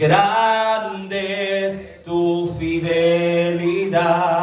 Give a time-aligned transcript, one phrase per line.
[0.00, 4.39] grande es tu fidelidad.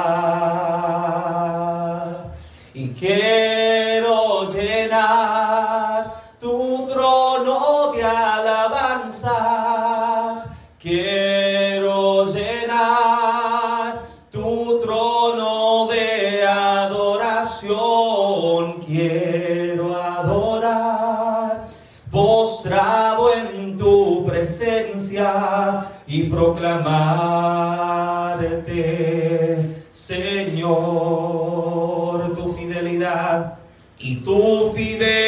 [26.53, 28.45] Proclamarte,
[29.91, 30.77] Señor,
[32.35, 33.59] tu fidelidad
[33.99, 35.26] y tu fidelidad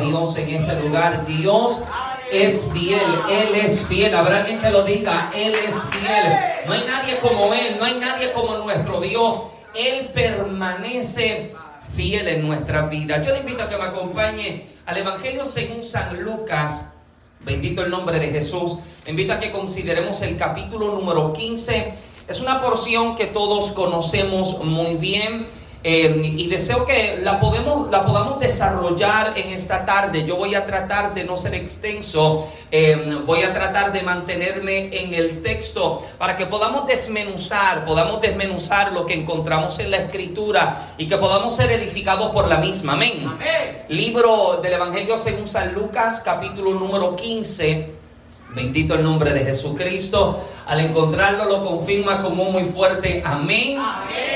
[0.00, 1.26] Dios en este lugar?
[1.26, 1.82] Dios
[2.30, 3.00] es fiel,
[3.30, 4.14] Él es fiel.
[4.14, 6.32] Habrá alguien que lo diga, Él es fiel.
[6.66, 9.42] No hay nadie como Él, no hay nadie como nuestro Dios.
[9.74, 11.52] Él permanece
[11.94, 13.22] fiel en nuestra vida.
[13.22, 16.86] Yo le invito a que me acompañe al Evangelio según San Lucas.
[17.40, 18.78] Bendito el nombre de Jesús.
[19.06, 21.94] Invito a que consideremos el capítulo número 15.
[22.26, 25.46] Es una porción que todos conocemos muy bien.
[25.86, 30.24] Eh, y deseo que la, podemos, la podamos desarrollar en esta tarde.
[30.24, 35.12] Yo voy a tratar de no ser extenso, eh, voy a tratar de mantenerme en
[35.12, 41.06] el texto para que podamos desmenuzar, podamos desmenuzar lo que encontramos en la escritura y
[41.06, 42.94] que podamos ser edificados por la misma.
[42.94, 43.28] Amén.
[43.90, 48.03] Libro del Evangelio según San Lucas, capítulo número 15.
[48.54, 50.40] Bendito el nombre de Jesucristo.
[50.66, 53.20] Al encontrarlo lo confirma como muy fuerte.
[53.24, 53.78] Amén.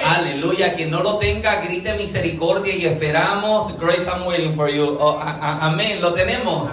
[0.04, 0.74] Aleluya.
[0.74, 3.78] Quien no lo tenga, grite misericordia y esperamos.
[3.78, 4.98] Grace, I'm waiting for you.
[5.00, 6.00] Oh, amén.
[6.00, 6.68] Lo tenemos.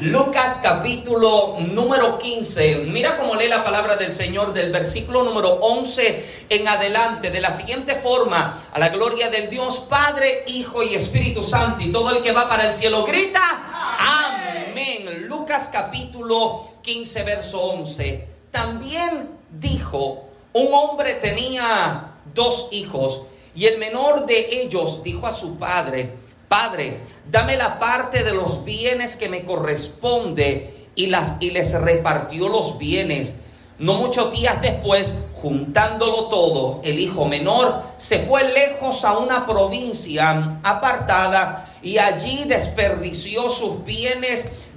[0.00, 2.86] Lucas capítulo número 15.
[2.86, 7.30] Mira cómo lee la palabra del Señor del versículo número 11 en adelante.
[7.30, 11.82] De la siguiente forma, a la gloria del Dios Padre, Hijo y Espíritu Santo.
[11.82, 13.42] Y todo el que va para el cielo grita.
[13.98, 15.26] Amén.
[15.28, 18.24] Lucas capítulo 15, verso 11.
[18.50, 25.58] También dijo, un hombre tenía dos hijos y el menor de ellos dijo a su
[25.58, 26.14] padre,
[26.48, 27.00] Padre,
[27.30, 32.78] dame la parte de los bienes que me corresponde y, las, y les repartió los
[32.78, 33.34] bienes.
[33.78, 40.58] No muchos días después, juntándolo todo, el hijo menor se fue lejos a una provincia
[40.62, 44.50] apartada y allí desperdició sus bienes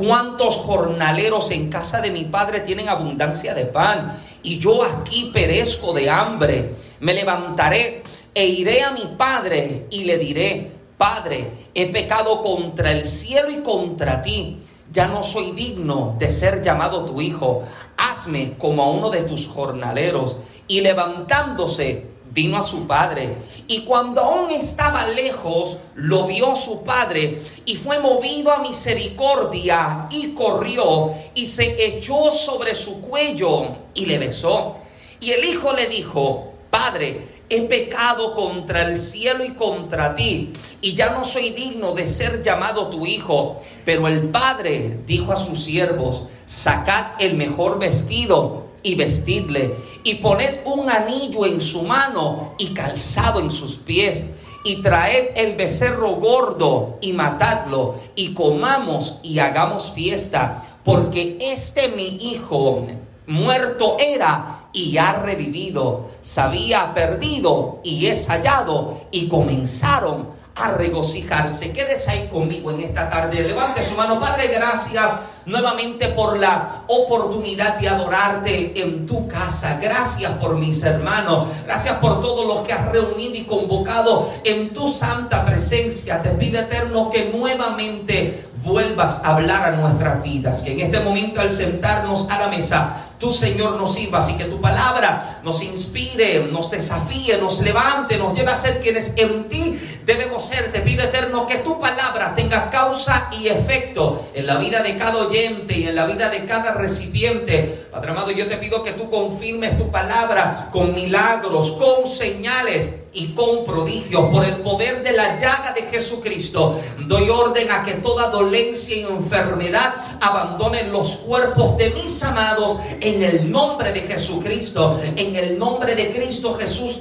[0.00, 4.18] ¿Cuántos jornaleros en casa de mi padre tienen abundancia de pan?
[4.42, 6.74] Y yo aquí perezco de hambre.
[7.00, 8.02] Me levantaré
[8.32, 13.62] e iré a mi padre y le diré, Padre, he pecado contra el cielo y
[13.62, 14.62] contra ti.
[14.90, 17.64] Ya no soy digno de ser llamado tu hijo.
[17.98, 20.38] Hazme como a uno de tus jornaleros.
[20.66, 23.36] Y levantándose, vino a su padre.
[23.66, 30.32] Y cuando aún estaba lejos, lo vio su padre y fue movido a misericordia y
[30.34, 34.76] corrió y se echó sobre su cuello y le besó.
[35.20, 40.94] Y el hijo le dijo, Padre, he pecado contra el cielo y contra ti, y
[40.94, 43.60] ya no soy digno de ser llamado tu hijo.
[43.84, 49.74] Pero el padre dijo a sus siervos, sacad el mejor vestido y vestidle,
[50.04, 54.24] y poned un anillo en su mano y calzado en sus pies,
[54.64, 62.08] y traed el becerro gordo y matadlo, y comamos y hagamos fiesta, porque este mi
[62.32, 62.86] hijo
[63.26, 71.72] muerto era y ha revivido, se había perdido y es hallado, y comenzaron a regocijarse.
[71.72, 73.42] Quédese ahí conmigo en esta tarde.
[73.42, 74.20] Levante su mano.
[74.20, 75.12] Padre, gracias
[75.46, 79.78] nuevamente por la oportunidad de adorarte en tu casa.
[79.80, 81.48] Gracias por mis hermanos.
[81.64, 86.22] Gracias por todos los que has reunido y convocado en tu santa presencia.
[86.22, 90.62] Te pido eterno que nuevamente vuelvas a hablar a nuestras vidas.
[90.62, 94.46] Que en este momento al sentarnos a la mesa tú, Señor, nos sirvas y que
[94.46, 99.78] tu palabra nos inspire, nos desafíe, nos levante, nos lleve a ser quienes en ti
[100.06, 100.72] debemos ser.
[100.72, 105.18] Te pido, eterno, que tu palabra tenga causa y efecto en la vida de cada
[105.18, 107.86] oyente y en la vida de cada recipiente.
[107.92, 113.28] Padre amado, yo te pido que tú confirmes tu palabra con milagros, con señales y
[113.34, 116.80] con prodigios por el poder de la llaga de Jesucristo.
[117.06, 123.09] Doy orden a que toda dolencia y enfermedad abandonen los cuerpos de mis amados en
[123.22, 125.00] el nombre de Jesucristo.
[125.16, 127.00] En el nombre de Cristo Jesús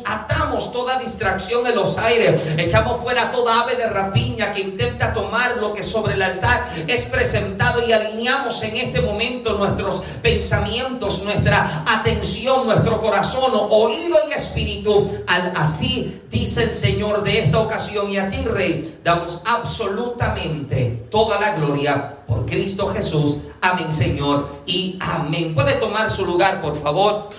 [0.58, 2.42] toda distracción en los aires.
[2.58, 7.06] Echamos fuera toda ave de rapiña que intenta tomar lo que sobre el altar es
[7.06, 15.24] presentado y alineamos en este momento nuestros pensamientos, nuestra atención, nuestro corazón, oído y espíritu
[15.28, 21.40] al así dice el Señor de esta ocasión y a ti, Rey, damos absolutamente toda
[21.40, 23.38] la gloria por Cristo Jesús.
[23.62, 25.54] Amén, Señor, y amén.
[25.56, 27.30] Puede tomar su lugar, por favor.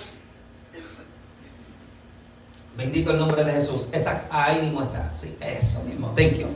[2.75, 3.87] Bendito el nombre de Jesús.
[3.91, 5.11] Esa, ahí mismo está.
[5.13, 6.13] Sí, eso mismo.
[6.15, 6.47] Thank you.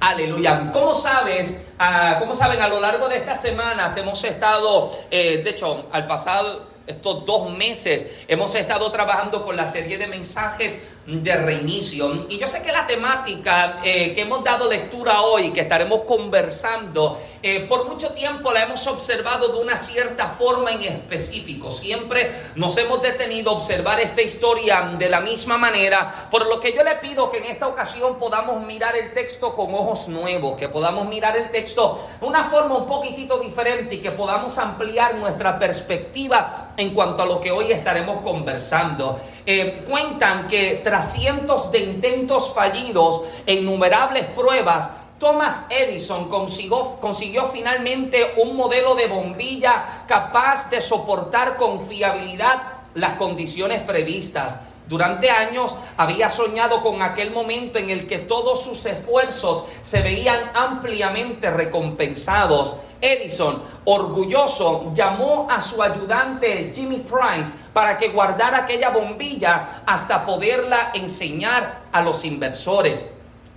[0.00, 0.70] Aleluya.
[0.72, 1.62] ¿Cómo sabes?
[1.78, 2.60] Ah, ¿Cómo saben?
[2.60, 7.50] A lo largo de estas semanas hemos estado, eh, de hecho, al pasado estos dos
[7.50, 12.26] meses hemos estado trabajando con la serie de mensajes de reinicio.
[12.28, 17.20] Y yo sé que la temática eh, que hemos dado lectura hoy, que estaremos conversando,
[17.42, 21.70] eh, por mucho tiempo la hemos observado de una cierta forma en específico.
[21.70, 26.72] Siempre nos hemos detenido a observar esta historia de la misma manera, por lo que
[26.72, 30.70] yo le pido que en esta ocasión podamos mirar el texto con ojos nuevos, que
[30.70, 35.58] podamos mirar el texto de una forma un poquitito diferente y que podamos ampliar nuestra
[35.58, 39.20] perspectiva en cuanto a lo que hoy estaremos conversando.
[39.46, 47.48] Eh, cuentan que tras cientos de intentos fallidos e innumerables pruebas, Thomas Edison consiguió, consiguió,
[47.48, 52.62] finalmente un modelo de bombilla capaz de soportar con fiabilidad
[52.94, 54.54] las condiciones previstas.
[54.86, 60.38] Durante años había soñado con aquel momento en el que todos sus esfuerzos se veían
[60.54, 62.74] ampliamente recompensados.
[63.00, 70.90] Edison, orgulloso, llamó a su ayudante Jimmy Price para que guardara aquella bombilla hasta poderla
[70.94, 73.06] enseñar a los inversores.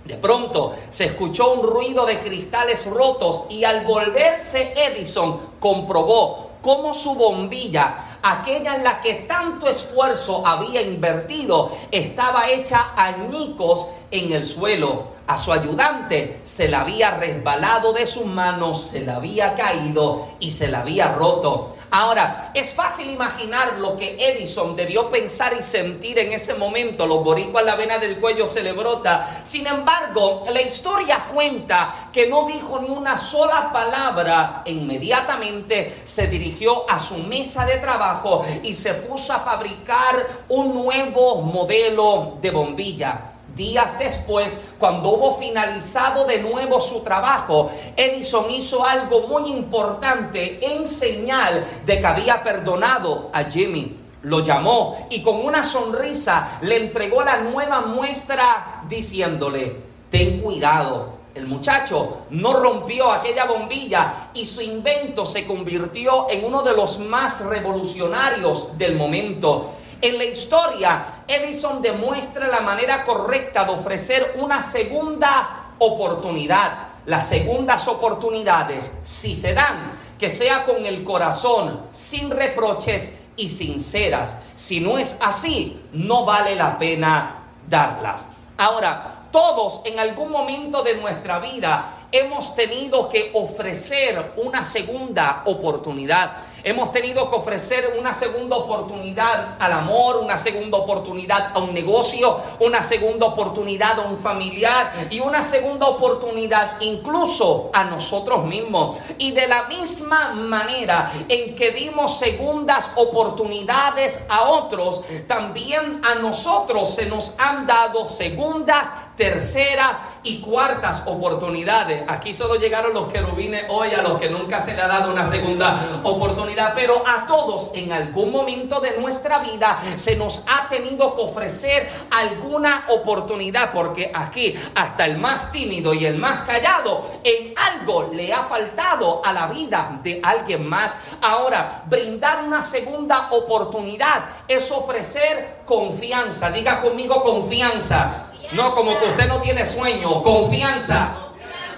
[0.04, 6.94] De pronto se escuchó un ruido de cristales rotos y al volverse Edison comprobó cómo
[6.94, 14.46] su bombilla, aquella en la que tanto esfuerzo había invertido, estaba hecha añicos en el
[14.46, 20.26] suelo a su ayudante se la había resbalado de sus manos, se la había caído
[20.40, 21.76] y se la había roto.
[21.90, 27.06] Ahora, es fácil imaginar lo que Edison debió pensar y sentir en ese momento.
[27.06, 29.40] Los boricuas, la vena del cuello se le brota.
[29.44, 36.26] Sin embargo, la historia cuenta que no dijo ni una sola palabra e inmediatamente se
[36.26, 42.50] dirigió a su mesa de trabajo y se puso a fabricar un nuevo modelo de
[42.50, 43.37] bombilla.
[43.58, 50.86] Días después, cuando hubo finalizado de nuevo su trabajo, Edison hizo algo muy importante en
[50.86, 53.96] señal de que había perdonado a Jimmy.
[54.22, 59.74] Lo llamó y con una sonrisa le entregó la nueva muestra diciéndole,
[60.08, 66.62] ten cuidado, el muchacho no rompió aquella bombilla y su invento se convirtió en uno
[66.62, 69.72] de los más revolucionarios del momento.
[70.00, 76.88] En la historia, Edison demuestra la manera correcta de ofrecer una segunda oportunidad.
[77.06, 84.36] Las segundas oportunidades, si se dan, que sea con el corazón, sin reproches y sinceras.
[84.54, 87.36] Si no es así, no vale la pena
[87.68, 88.26] darlas.
[88.56, 96.36] Ahora, todos en algún momento de nuestra vida hemos tenido que ofrecer una segunda oportunidad.
[96.64, 102.40] Hemos tenido que ofrecer una segunda oportunidad al amor, una segunda oportunidad a un negocio,
[102.60, 108.98] una segunda oportunidad a un familiar y una segunda oportunidad incluso a nosotros mismos.
[109.18, 116.94] Y de la misma manera en que dimos segundas oportunidades a otros, también a nosotros
[116.94, 118.88] se nos han dado segundas
[119.18, 122.04] terceras y cuartas oportunidades.
[122.08, 125.24] Aquí solo llegaron los querubines hoy, a los que nunca se le ha dado una
[125.24, 131.14] segunda oportunidad, pero a todos en algún momento de nuestra vida se nos ha tenido
[131.14, 137.54] que ofrecer alguna oportunidad, porque aquí hasta el más tímido y el más callado en
[137.56, 140.96] algo le ha faltado a la vida de alguien más.
[141.20, 146.50] Ahora, brindar una segunda oportunidad es ofrecer confianza.
[146.50, 148.24] Diga conmigo confianza.
[148.52, 151.27] No, como que usted no tiene sueño, confianza.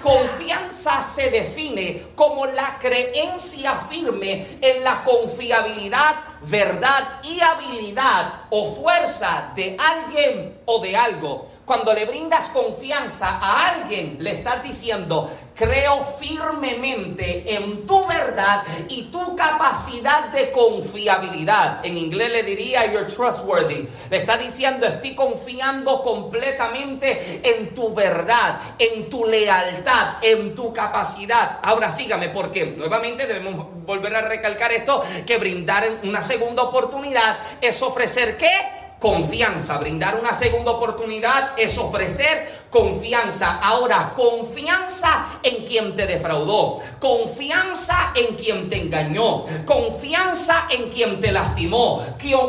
[0.01, 9.51] Confianza se define como la creencia firme en la confiabilidad, verdad y habilidad o fuerza
[9.55, 11.51] de alguien o de algo.
[11.71, 19.03] Cuando le brindas confianza a alguien, le estás diciendo, creo firmemente en tu verdad y
[19.03, 21.79] tu capacidad de confiabilidad.
[21.85, 23.87] En inglés le diría, you're trustworthy.
[24.09, 31.59] Le está diciendo, estoy confiando completamente en tu verdad, en tu lealtad, en tu capacidad.
[31.63, 37.81] Ahora sígame, porque nuevamente debemos volver a recalcar esto, que brindar una segunda oportunidad es
[37.81, 38.80] ofrecer qué?
[39.01, 39.79] Confianza.
[39.79, 43.59] Brindar una segunda oportunidad es ofrecer confianza.
[43.61, 51.31] Ahora, confianza en quien te defraudó, confianza en quien te engañó, confianza en quien te
[51.31, 52.03] lastimó,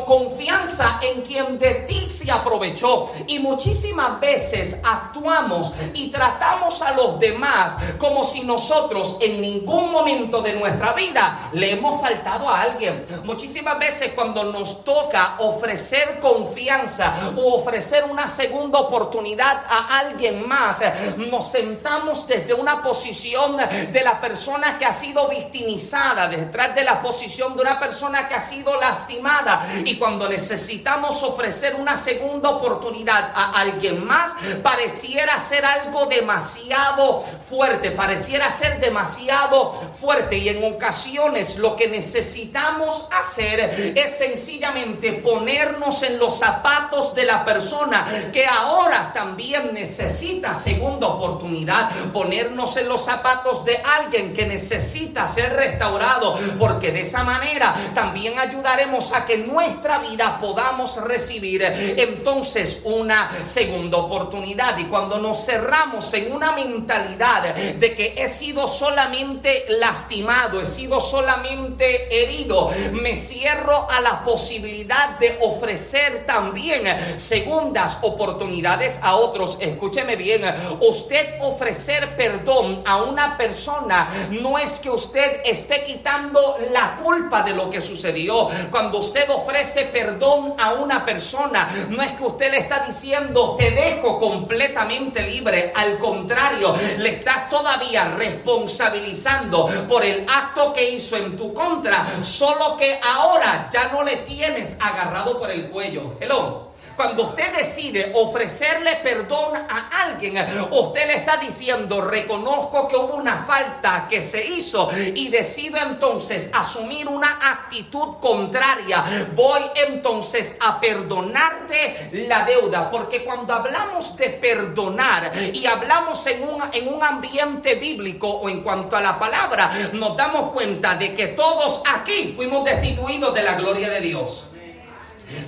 [0.07, 3.11] confianza en quien de ti se aprovechó.
[3.27, 10.41] Y muchísimas veces actuamos y tratamos a los demás como si nosotros en ningún momento
[10.41, 13.05] de nuestra vida le hemos faltado a alguien.
[13.25, 20.12] Muchísimas veces cuando nos toca ofrecer confianza, o ofrecer una segunda oportunidad a alguien
[20.47, 20.81] más.
[21.17, 27.01] Nos sentamos desde una posición de la persona que ha sido victimizada, detrás de la
[27.01, 29.67] posición de una persona que ha sido lastimada.
[29.85, 37.91] Y cuando necesitamos ofrecer una segunda oportunidad a alguien más, pareciera ser algo demasiado fuerte,
[37.91, 40.39] pareciera ser demasiado fuerte.
[40.39, 47.45] Y en ocasiones lo que necesitamos hacer es sencillamente ponernos en los zapatos de la
[47.45, 55.27] persona que ahora también necesita segunda oportunidad, ponernos en los zapatos de alguien que necesita
[55.27, 62.81] ser restaurado, porque de esa manera también ayudaremos a que nuestra vida podamos recibir entonces
[62.85, 64.79] una segunda oportunidad.
[64.79, 71.01] Y cuando nos cerramos en una mentalidad de que he sido solamente lastimado, he sido
[71.01, 76.83] solamente herido, me cierro a la posibilidad de ofrecer también
[77.19, 79.59] segundas oportunidades a otros.
[79.93, 80.43] Escúcheme bien,
[80.81, 87.53] usted ofrecer perdón a una persona no es que usted esté quitando la culpa de
[87.53, 88.49] lo que sucedió.
[88.71, 93.71] Cuando usted ofrece perdón a una persona, no es que usted le está diciendo te
[93.71, 95.75] dejo completamente libre.
[95.77, 102.79] Al contrario, le está todavía responsabilizando por el acto que hizo en tu contra, solo
[102.79, 106.15] que ahora ya no le tienes agarrado por el cuello.
[106.19, 106.62] Hello.
[106.97, 110.35] Cuando usted decide ofrecerle perdón a alguien,
[110.71, 116.51] usted le está diciendo, reconozco que hubo una falta que se hizo y decido entonces
[116.53, 119.29] asumir una actitud contraria.
[119.35, 126.63] Voy entonces a perdonarte la deuda, porque cuando hablamos de perdonar y hablamos en un,
[126.73, 131.29] en un ambiente bíblico o en cuanto a la palabra, nos damos cuenta de que
[131.29, 134.45] todos aquí fuimos destituidos de la gloria de Dios.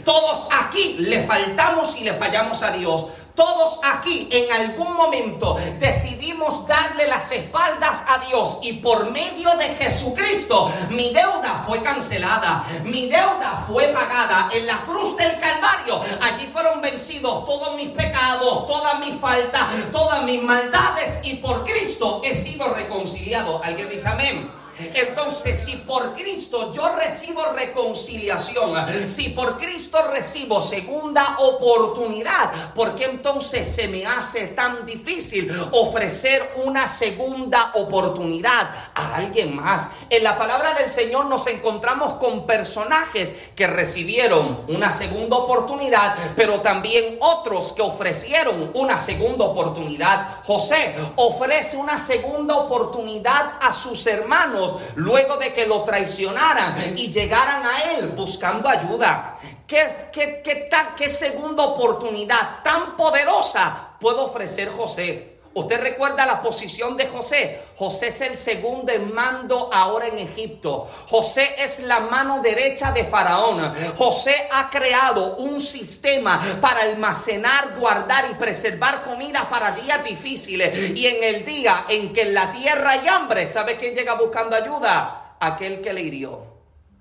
[0.04, 3.06] Todos aquí le faltamos y le fallamos a Dios.
[3.34, 9.70] Todos aquí en algún momento decidimos darle las espaldas a Dios y por medio de
[9.70, 16.00] Jesucristo mi deuda fue cancelada, mi deuda fue pagada en la cruz del Calvario.
[16.20, 22.20] Allí fueron vencidos todos mis pecados, todas mis faltas, todas mis maldades y por Cristo
[22.22, 23.60] he sido reconciliado.
[23.64, 24.63] ¿Alguien dice amén?
[24.78, 33.04] Entonces, si por Cristo yo recibo reconciliación, si por Cristo recibo segunda oportunidad, ¿por qué
[33.04, 39.86] entonces se me hace tan difícil ofrecer una segunda oportunidad a alguien más?
[40.10, 46.60] En la palabra del Señor nos encontramos con personajes que recibieron una segunda oportunidad, pero
[46.60, 50.42] también otros que ofrecieron una segunda oportunidad.
[50.44, 54.63] José ofrece una segunda oportunidad a sus hermanos
[54.96, 59.38] luego de que lo traicionaran y llegaran a él buscando ayuda.
[59.66, 65.33] ¿Qué, qué, qué, qué segunda oportunidad tan poderosa puede ofrecer José?
[65.54, 67.60] Usted recuerda la posición de José.
[67.76, 70.90] José es el segundo en mando ahora en Egipto.
[71.08, 73.72] José es la mano derecha de Faraón.
[73.96, 80.90] José ha creado un sistema para almacenar, guardar y preservar comida para días difíciles.
[80.90, 84.56] Y en el día en que en la tierra hay hambre, ¿sabe quién llega buscando
[84.56, 85.36] ayuda?
[85.38, 86.54] Aquel que le hirió.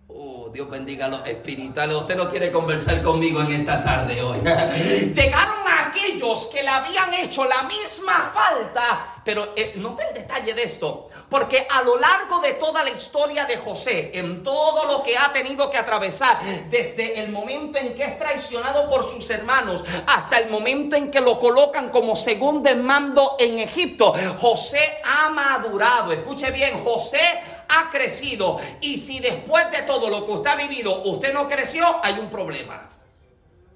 [0.09, 1.95] Oh, Dios bendiga a los espirituales.
[1.95, 4.37] Usted no quiere conversar conmigo en esta tarde hoy.
[5.13, 5.62] Llegaron
[5.93, 9.21] aquellos que le habían hecho la misma falta.
[9.23, 11.07] Pero eh, note el detalle de esto.
[11.29, 15.31] Porque a lo largo de toda la historia de José, en todo lo que ha
[15.31, 20.49] tenido que atravesar, desde el momento en que es traicionado por sus hermanos hasta el
[20.49, 26.11] momento en que lo colocan como segundo mando en Egipto, José ha madurado.
[26.11, 27.19] Escuche bien, José
[27.69, 28.59] ha crecido.
[28.81, 32.29] Y si después de todo lo que usted ha vivido, usted no creció, hay un
[32.29, 32.92] problema.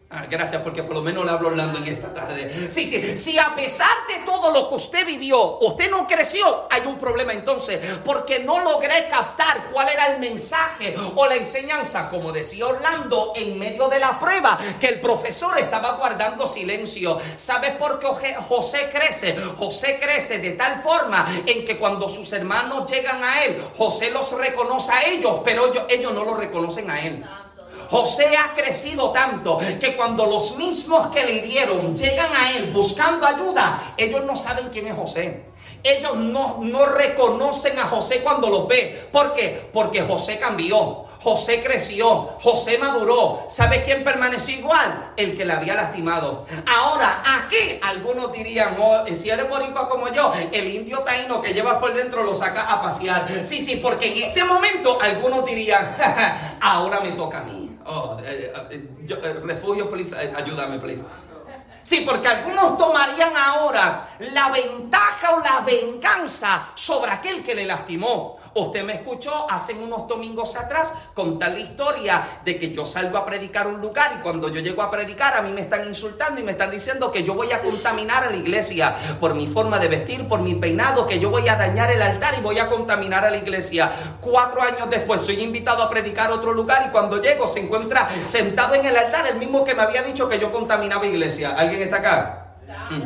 [0.10, 2.68] Ah, gracias porque por lo menos le hablo hablando en esta tarde.
[2.72, 6.84] Sí, sí, si a pesar de todo lo que usted vivió, usted no creció, hay
[6.88, 12.32] un problema entonces, porque no logré captar cuál era el mensaje o la enseñanza, como
[12.32, 17.20] decía Orlando, en medio de la prueba, que el profesor estaba guardando silencio.
[17.36, 19.36] ¿Sabes por qué José crece?
[19.58, 24.32] José crece de tal forma en que cuando sus hermanos llegan a él, José los
[24.32, 27.26] reconoce a ellos, pero ellos, ellos no lo reconocen a él.
[27.90, 33.26] José ha crecido tanto que cuando los mismos que le dieron llegan a él buscando
[33.26, 35.46] ayuda, ellos no saben quién es José.
[35.84, 39.08] Ellos no, no reconocen a José cuando los ve.
[39.12, 39.70] ¿Por qué?
[39.72, 41.06] Porque José cambió.
[41.22, 43.46] José creció, José maduró.
[43.50, 45.12] ¿Sabe quién permaneció igual?
[45.18, 46.46] El que le había lastimado.
[46.66, 51.78] Ahora, aquí algunos dirían, oh, si eres boricua como yo, el indio taíno que llevas
[51.80, 53.28] por dentro lo saca a pasear.
[53.44, 55.96] Sí, sí, porque en este momento algunos dirían,
[56.62, 57.67] ahora me toca a mí.
[57.90, 61.06] Oh, eh, eh, eh, refugio, please, ayúdame, please.
[61.84, 68.40] Sí, porque algunos tomarían ahora la ventaja o la venganza sobre aquel que le lastimó.
[68.58, 73.24] Usted me escuchó hace unos domingos atrás contar la historia de que yo salgo a
[73.24, 76.44] predicar un lugar y cuando yo llego a predicar a mí me están insultando y
[76.44, 79.90] me están diciendo que yo voy a contaminar a la iglesia por mi forma de
[79.90, 83.24] vestir, por mi peinado, que yo voy a dañar el altar y voy a contaminar
[83.26, 83.92] a la iglesia.
[84.20, 88.10] Cuatro años después soy invitado a predicar a otro lugar y cuando llego se encuentra
[88.26, 91.54] sentado en el altar el mismo que me había dicho que yo contaminaba iglesia.
[91.56, 92.47] ¿Alguien está acá?
[92.90, 93.02] Mm.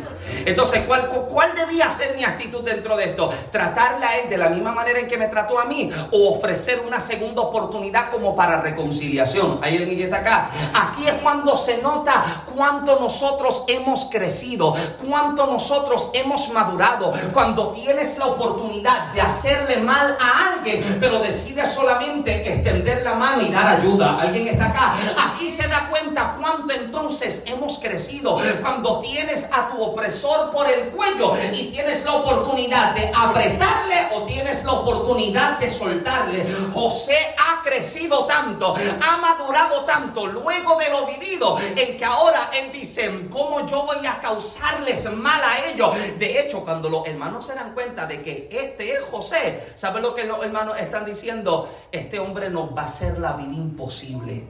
[0.46, 3.34] Entonces, ¿cuál, ¿cuál debía ser mi actitud dentro de esto?
[3.52, 5.92] ¿Tratarle a él de la misma manera en que me trató a mí?
[6.12, 9.60] ¿O ofrecer una segunda oportunidad como para reconciliación?
[9.62, 10.50] Hay alguien que está acá.
[10.74, 17.14] Aquí es cuando se nota cuánto nosotros hemos crecido, cuánto nosotros hemos madurado.
[17.34, 23.42] Cuando tienes la oportunidad de hacerle mal a alguien, pero decides solamente extender la mano
[23.42, 24.18] y dar ayuda.
[24.20, 24.96] ¿Alguien está acá?
[25.34, 28.38] Aquí se da cuenta cuánto entonces hemos crecido.
[28.62, 34.24] Cuando tienes a tu opresor por el cuello y tienes la oportunidad de apretarle o
[34.24, 36.46] tienes la oportunidad de soltarle.
[36.74, 42.72] José ha crecido tanto, ha madurado tanto luego de lo vivido, en que ahora él
[42.72, 45.96] dice, ¿cómo yo voy a causarles mal a ellos?
[46.18, 50.16] De hecho, cuando los hermanos se dan cuenta de que este es José, ¿saben lo
[50.16, 51.70] que los hermanos están diciendo?
[51.92, 54.44] Este hombre nos va a hacer la vida imposible.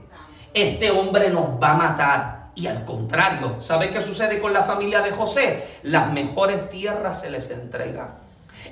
[0.54, 2.41] Este hombre nos va a matar.
[2.54, 5.64] Y al contrario, ¿sabe qué sucede con la familia de José?
[5.82, 8.18] Las mejores tierras se les entregan.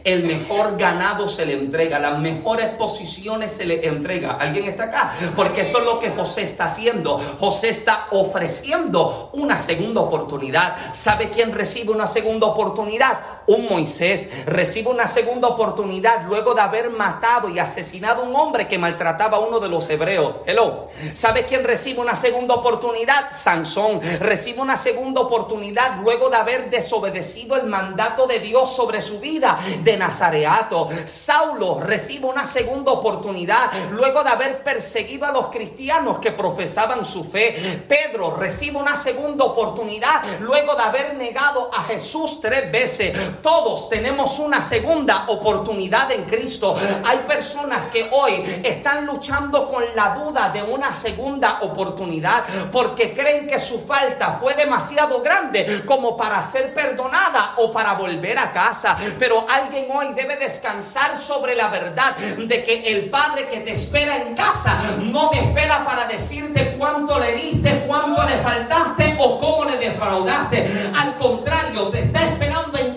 [0.04, 4.32] El mejor ganado se le entrega, las mejores posiciones se le entrega.
[4.32, 5.12] ¿Alguien está acá?
[5.36, 7.20] Porque esto es lo que José está haciendo.
[7.38, 10.94] José está ofreciendo una segunda oportunidad.
[10.94, 13.18] ¿Sabe quién recibe una segunda oportunidad?
[13.46, 18.68] Un Moisés recibe una segunda oportunidad luego de haber matado y asesinado a un hombre
[18.68, 20.36] que maltrataba a uno de los hebreos.
[20.46, 20.88] Hello.
[21.14, 23.32] ¿Sabe quién recibe una segunda oportunidad?
[23.32, 29.20] Sansón recibe una segunda oportunidad luego de haber desobedecido el mandato de Dios sobre su
[29.20, 29.58] vida
[29.96, 30.88] Nazareato.
[31.07, 37.24] Saulo recibe una segunda oportunidad luego de haber perseguido a los cristianos que profesaban su
[37.24, 37.85] fe.
[37.88, 43.16] Pedro recibe una segunda oportunidad luego de haber negado a Jesús tres veces.
[43.42, 46.76] Todos tenemos una segunda oportunidad en Cristo.
[47.05, 53.46] Hay personas que hoy están luchando con la duda de una segunda oportunidad porque creen
[53.46, 58.96] que su falta fue demasiado grande como para ser perdonada o para volver a casa.
[59.18, 64.16] Pero alguien hoy debe descansar sobre la verdad de que el Padre que te espera
[64.16, 69.64] en casa no te espera para decirte cuánto le diste, cuánto le faltaste o cómo
[69.64, 70.90] le defraudaste.
[70.96, 72.96] Al contrario, te está esperando en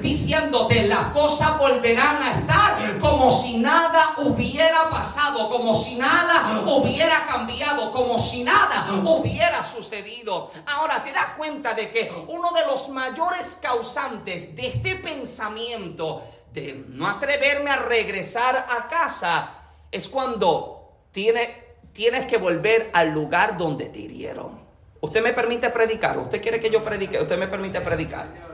[0.00, 7.24] diciéndote las cosas volverán a estar como si nada hubiera pasado, como si nada hubiera
[7.24, 10.50] cambiado, como si nada hubiera sucedido.
[10.66, 16.84] Ahora te das cuenta de que uno de los mayores causantes de este pensamiento de
[16.88, 19.50] no atreverme a regresar a casa
[19.90, 24.66] es cuando tienes que volver al lugar donde te hirieron.
[25.00, 28.47] Usted me permite predicar, usted quiere que yo predique, usted me permite predicar.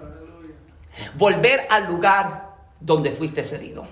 [1.15, 3.87] Volver al lugar donde fuiste herido.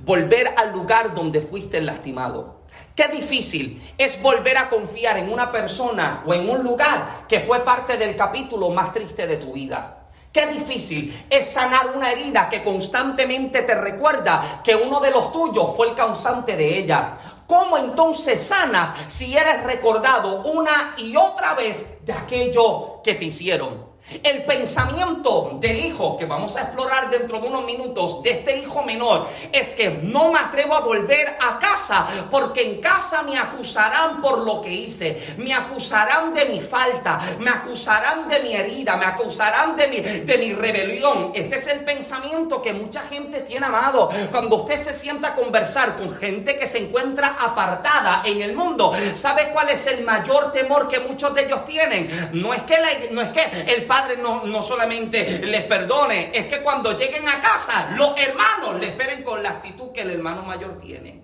[0.00, 2.60] Volver al lugar donde fuiste lastimado.
[2.94, 7.64] Qué difícil es volver a confiar en una persona o en un lugar que fue
[7.64, 9.96] parte del capítulo más triste de tu vida.
[10.32, 15.74] Qué difícil es sanar una herida que constantemente te recuerda que uno de los tuyos
[15.76, 17.14] fue el causante de ella.
[17.46, 23.89] ¿Cómo entonces sanas si eres recordado una y otra vez de aquello que te hicieron?
[24.22, 28.82] El pensamiento del hijo que vamos a explorar dentro de unos minutos, de este hijo
[28.82, 34.20] menor, es que no me atrevo a volver a casa porque en casa me acusarán
[34.20, 39.06] por lo que hice, me acusarán de mi falta, me acusarán de mi herida, me
[39.06, 41.32] acusarán de mi, de mi rebelión.
[41.34, 44.10] Este es el pensamiento que mucha gente tiene, amado.
[44.30, 48.92] Cuando usted se sienta a conversar con gente que se encuentra apartada en el mundo,
[49.14, 52.30] ¿sabe cuál es el mayor temor que muchos de ellos tienen?
[52.32, 53.42] No es que, no es que
[53.72, 58.80] el padre no, no solamente les perdone, es que cuando lleguen a casa, los hermanos
[58.80, 61.20] le esperen con la actitud que el hermano mayor tiene.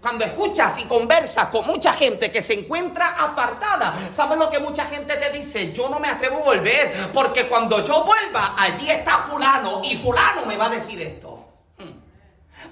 [0.00, 4.84] Cuando escuchas y conversas con mucha gente que se encuentra apartada, ¿sabes lo que mucha
[4.84, 5.72] gente te dice?
[5.72, 10.44] Yo no me atrevo a volver porque cuando yo vuelva, allí está fulano y fulano
[10.44, 11.33] me va a decir esto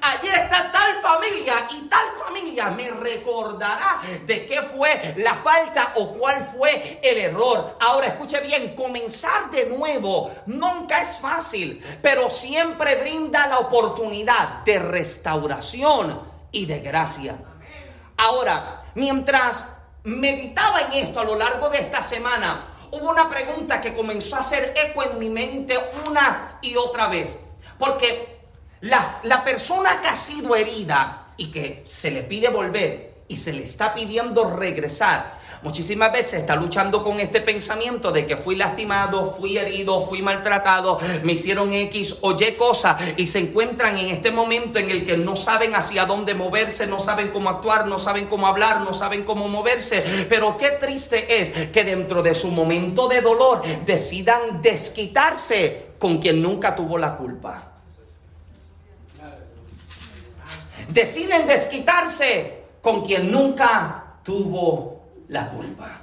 [0.01, 6.15] allí está tal familia y tal familia me recordará de qué fue la falta o
[6.15, 7.77] cuál fue el error.
[7.81, 14.79] Ahora escuche bien, comenzar de nuevo nunca es fácil, pero siempre brinda la oportunidad de
[14.79, 17.37] restauración y de gracia.
[18.17, 19.69] Ahora, mientras
[20.05, 24.41] meditaba en esto a lo largo de esta semana, hubo una pregunta que comenzó a
[24.41, 27.39] hacer eco en mi mente una y otra vez.
[27.79, 28.32] Porque
[28.83, 33.63] la, persona que ha sido herida y que se le pide volver y se le
[33.63, 39.57] está pidiendo regresar, muchísimas veces está luchando con este pensamiento de que fui lastimado, fui
[39.57, 44.81] herido, fui maltratado, me hicieron X o Y cosas y se encuentran en este momento
[44.81, 48.49] en el que no saben hacia dónde moverse, no saben cómo actuar, no saben cómo
[48.49, 50.27] hablar, no saben cómo moverse.
[50.29, 56.43] Pero qué triste es que dentro de su momento de dolor decidan desquitarse con quien
[56.43, 57.72] nunca tuvo la culpa.
[60.93, 66.01] Deciden desquitarse con quien nunca tuvo la culpa.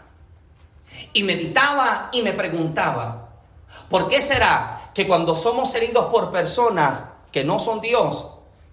[1.13, 3.29] Y meditaba y me preguntaba,
[3.89, 8.27] ¿por qué será que cuando somos heridos por personas que no son Dios,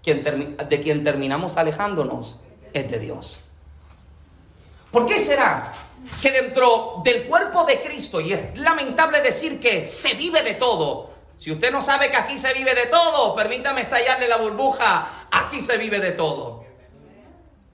[0.05, 2.37] de quien terminamos alejándonos
[2.73, 3.39] es de Dios?
[4.91, 5.73] ¿Por qué será
[6.23, 11.11] que dentro del cuerpo de Cristo, y es lamentable decir que se vive de todo,
[11.39, 15.16] si usted no sabe que aquí se vive de todo, permítame estallarle la burbuja.
[15.31, 16.65] Aquí se vive de todo.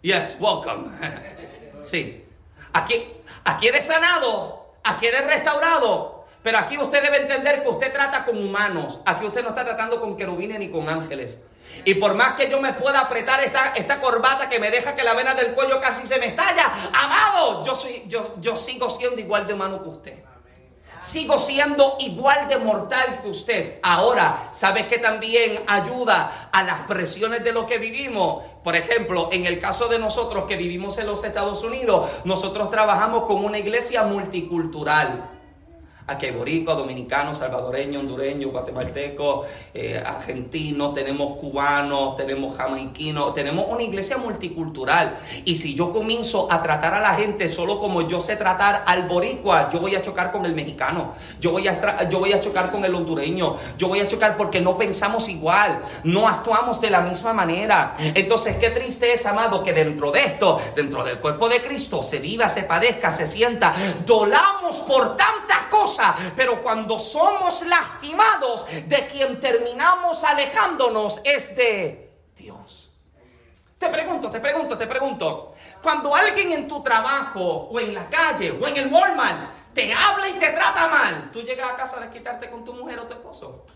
[0.03, 0.91] Yes, welcome.
[1.83, 2.25] Sí.
[2.75, 2.95] Aquí,
[3.43, 6.27] aquí eres sanado, aquí eres restaurado.
[6.45, 9.01] Pero aquí usted debe entender que usted trata con humanos.
[9.05, 11.41] Aquí usted no está tratando con querubines ni con ángeles.
[11.85, 15.03] Y por más que yo me pueda apretar esta, esta corbata que me deja que
[15.03, 19.21] la vena del cuello casi se me estalla, amado, yo, soy, yo, yo sigo siendo
[19.21, 20.32] igual de humano que usted
[21.03, 23.79] sigo siendo igual de mortal que usted.
[23.83, 28.45] Ahora, ¿sabes que también ayuda a las presiones de lo que vivimos?
[28.63, 33.25] Por ejemplo, en el caso de nosotros que vivimos en los Estados Unidos, nosotros trabajamos
[33.25, 35.42] con una iglesia multicultural.
[36.05, 43.85] Aquí hay boricua, dominicano, salvadoreño, hondureño, guatemalteco, eh, argentino, tenemos cubanos, tenemos jamaiquinos, tenemos una
[43.85, 45.17] iglesia multicultural.
[45.45, 49.07] Y si yo comienzo a tratar a la gente solo como yo sé tratar al
[49.07, 52.73] boricua, yo voy a chocar con el mexicano, yo voy a, yo voy a chocar
[52.73, 57.03] con el hondureño, yo voy a chocar porque no pensamos igual, no actuamos de la
[57.03, 57.95] misma manera.
[57.99, 62.19] Entonces, qué triste es, amado, que dentro de esto, dentro del cuerpo de Cristo, se
[62.19, 63.73] viva, se padezca, se sienta,
[64.05, 65.92] dolamos por tantas cosas
[66.37, 72.91] pero cuando somos lastimados, de quien terminamos alejándonos es de Dios.
[73.79, 75.55] Te pregunto, te pregunto, te pregunto.
[75.83, 80.29] Cuando alguien en tu trabajo o en la calle o en el Walmart te habla
[80.29, 83.15] y te trata mal, tú llegas a casa a quitarte con tu mujer o tu
[83.15, 83.67] esposo.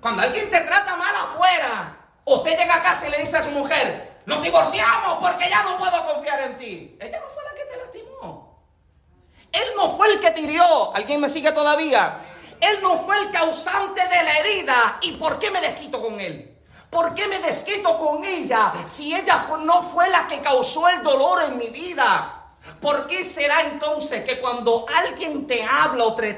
[0.00, 3.50] Cuando alguien te trata mal afuera, usted llega a casa y le dice a su
[3.50, 6.96] mujer, nos divorciamos porque ya no puedo confiar en ti.
[6.98, 8.39] Ella no fue la que te lastimó.
[9.52, 10.94] Él no fue el que tiró.
[10.94, 12.20] ¿Alguien me sigue todavía?
[12.60, 14.98] Él no fue el causante de la herida.
[15.02, 16.56] ¿Y por qué me desquito con él?
[16.90, 21.44] ¿Por qué me desquito con ella si ella no fue la que causó el dolor
[21.44, 22.39] en mi vida?
[22.80, 26.32] ¿Por qué será entonces que cuando alguien te habla o te,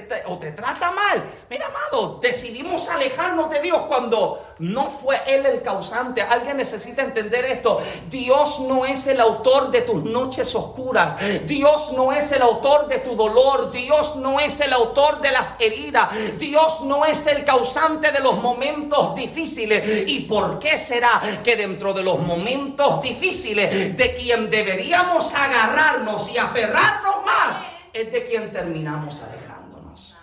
[0.52, 6.20] trata mal, mira amado, decidimos alejarnos de Dios cuando no fue Él el causante?
[6.20, 7.80] Alguien necesita entender esto.
[8.10, 11.14] Dios no es el autor de tus noches oscuras.
[11.46, 13.70] Dios no es el autor de tu dolor.
[13.70, 16.08] Dios no es el autor de las heridas.
[16.38, 20.08] Dios no es el causante de los momentos difíciles.
[20.08, 26.38] ¿Y por qué será que dentro de los momentos difíciles de quien deberíamos agarrarnos y
[26.38, 30.16] aferrarnos más, es de quien terminamos alejándonos.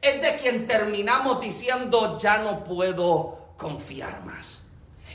[0.00, 4.62] Es de quien terminamos diciendo, ya no puedo confiar más.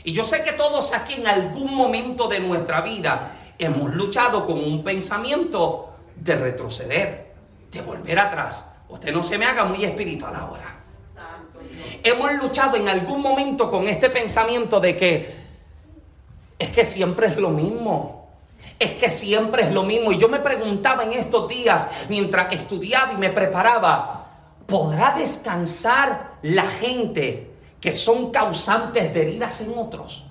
[0.04, 4.58] Y yo sé que todos aquí en algún momento de nuestra vida hemos luchado con
[4.58, 7.34] un pensamiento de retroceder,
[7.72, 8.68] de volver atrás.
[8.88, 10.76] Usted no se me haga muy espiritual ahora.
[12.04, 15.34] Hemos luchado en algún momento con este pensamiento de que
[16.58, 18.25] es que siempre es lo mismo.
[18.78, 20.12] Es que siempre es lo mismo.
[20.12, 24.26] Y yo me preguntaba en estos días, mientras estudiaba y me preparaba,
[24.66, 30.24] ¿podrá descansar la gente que son causantes de heridas en otros?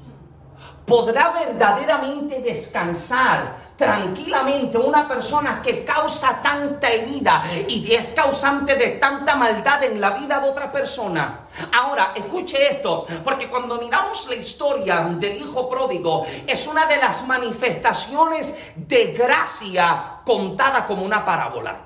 [0.86, 9.36] ¿Podrá verdaderamente descansar tranquilamente una persona que causa tanta herida y es causante de tanta
[9.36, 11.48] maldad en la vida de otra persona.
[11.74, 17.28] Ahora, escuche esto, porque cuando miramos la historia del hijo pródigo, es una de las
[17.28, 21.86] manifestaciones de gracia contada como una parábola.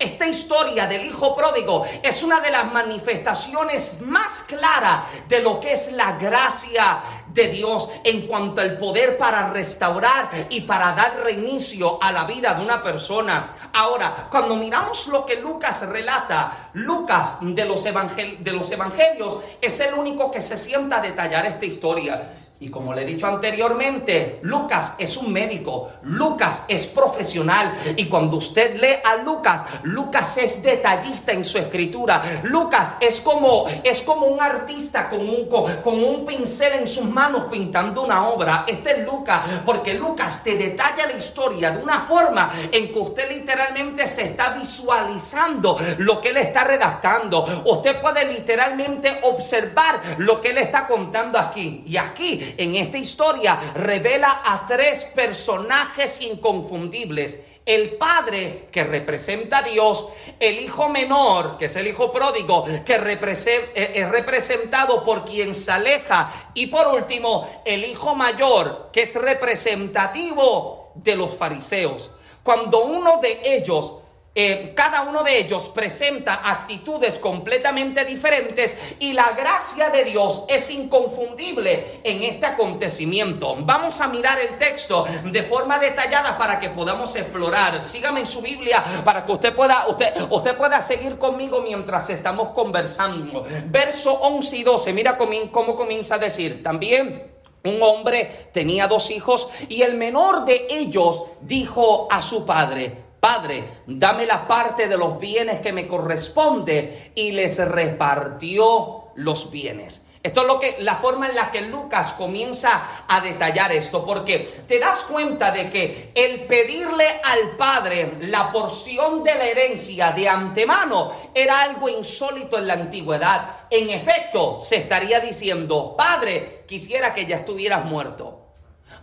[0.00, 5.74] Esta historia del Hijo Pródigo es una de las manifestaciones más claras de lo que
[5.74, 12.02] es la gracia de Dios en cuanto al poder para restaurar y para dar reinicio
[12.02, 13.54] a la vida de una persona.
[13.72, 19.94] Ahora, cuando miramos lo que Lucas relata, Lucas de los, de los evangelios es el
[19.94, 22.39] único que se sienta a detallar esta historia.
[22.62, 27.74] Y como le he dicho anteriormente, Lucas es un médico, Lucas es profesional.
[27.96, 32.42] Y cuando usted lee a Lucas, Lucas es detallista en su escritura.
[32.42, 37.44] Lucas es como, es como un artista con un, con, un pincel en sus manos
[37.50, 38.66] pintando una obra.
[38.68, 43.30] Este es Lucas, porque Lucas te detalla la historia de una forma en que usted
[43.30, 47.62] literalmente se está visualizando lo que él está redactando.
[47.64, 51.84] Usted puede literalmente observar lo que él está contando aquí.
[51.86, 57.40] Y aquí en esta historia revela a tres personajes inconfundibles.
[57.64, 60.08] El padre que representa a Dios,
[60.40, 65.70] el hijo menor, que es el hijo pródigo, que eh, es representado por quien se
[65.70, 72.10] aleja, y por último, el hijo mayor, que es representativo de los fariseos.
[72.42, 73.99] Cuando uno de ellos
[74.32, 80.70] eh, cada uno de ellos presenta actitudes completamente diferentes y la gracia de Dios es
[80.70, 83.56] inconfundible en este acontecimiento.
[83.60, 87.82] Vamos a mirar el texto de forma detallada para que podamos explorar.
[87.82, 92.50] Sígame en su Biblia para que usted pueda, usted, usted pueda seguir conmigo mientras estamos
[92.50, 93.44] conversando.
[93.66, 96.62] Verso 11 y 12, mira cómo comienza a decir.
[96.62, 97.30] También
[97.64, 103.82] un hombre tenía dos hijos y el menor de ellos dijo a su padre, Padre,
[103.86, 110.06] dame la parte de los bienes que me corresponde y les repartió los bienes.
[110.22, 114.38] Esto es lo que la forma en la que Lucas comienza a detallar esto, porque
[114.68, 120.28] te das cuenta de que el pedirle al padre la porción de la herencia de
[120.28, 123.60] antemano era algo insólito en la antigüedad.
[123.70, 128.39] En efecto, se estaría diciendo, "Padre, quisiera que ya estuvieras muerto."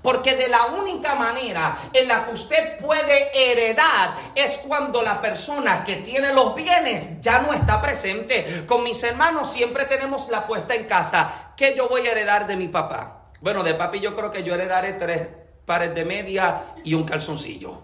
[0.01, 5.83] Porque de la única manera en la que usted puede heredar es cuando la persona
[5.83, 8.65] que tiene los bienes ya no está presente.
[8.67, 11.53] Con mis hermanos siempre tenemos la puesta en casa.
[11.57, 13.31] ¿Qué yo voy a heredar de mi papá?
[13.41, 15.27] Bueno, de papi yo creo que yo heredaré tres
[15.65, 17.81] pares de media y un calzoncillo.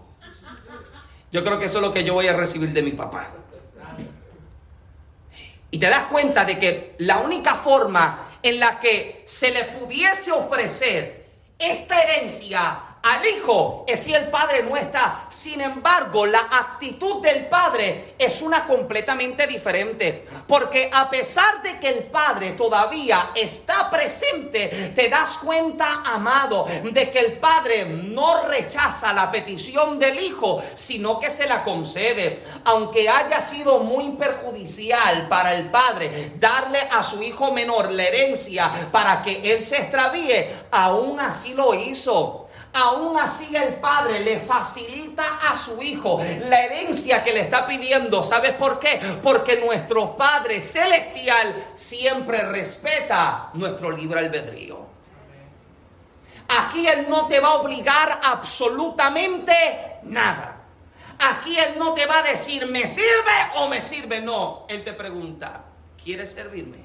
[1.30, 3.28] Yo creo que eso es lo que yo voy a recibir de mi papá.
[5.70, 10.30] Y te das cuenta de que la única forma en la que se le pudiese
[10.30, 11.23] ofrecer
[11.58, 15.26] esta herencia al hijo es si el padre no está.
[15.28, 20.26] Sin embargo, la actitud del padre es una completamente diferente.
[20.48, 27.10] Porque a pesar de que el padre todavía está presente, te das cuenta, amado, de
[27.10, 32.40] que el padre no rechaza la petición del hijo, sino que se la concede.
[32.64, 38.88] Aunque haya sido muy perjudicial para el padre darle a su hijo menor la herencia
[38.90, 42.43] para que él se extravíe, aún así lo hizo.
[42.76, 48.24] Aún así el padre le facilita a su hijo la herencia que le está pidiendo.
[48.24, 49.00] ¿Sabes por qué?
[49.22, 54.84] Porque nuestro Padre Celestial siempre respeta nuestro libre albedrío.
[56.48, 60.62] Aquí Él no te va a obligar absolutamente nada.
[61.20, 64.20] Aquí Él no te va a decir, ¿me sirve o me sirve?
[64.20, 65.64] No, Él te pregunta,
[66.02, 66.78] ¿quieres servirme?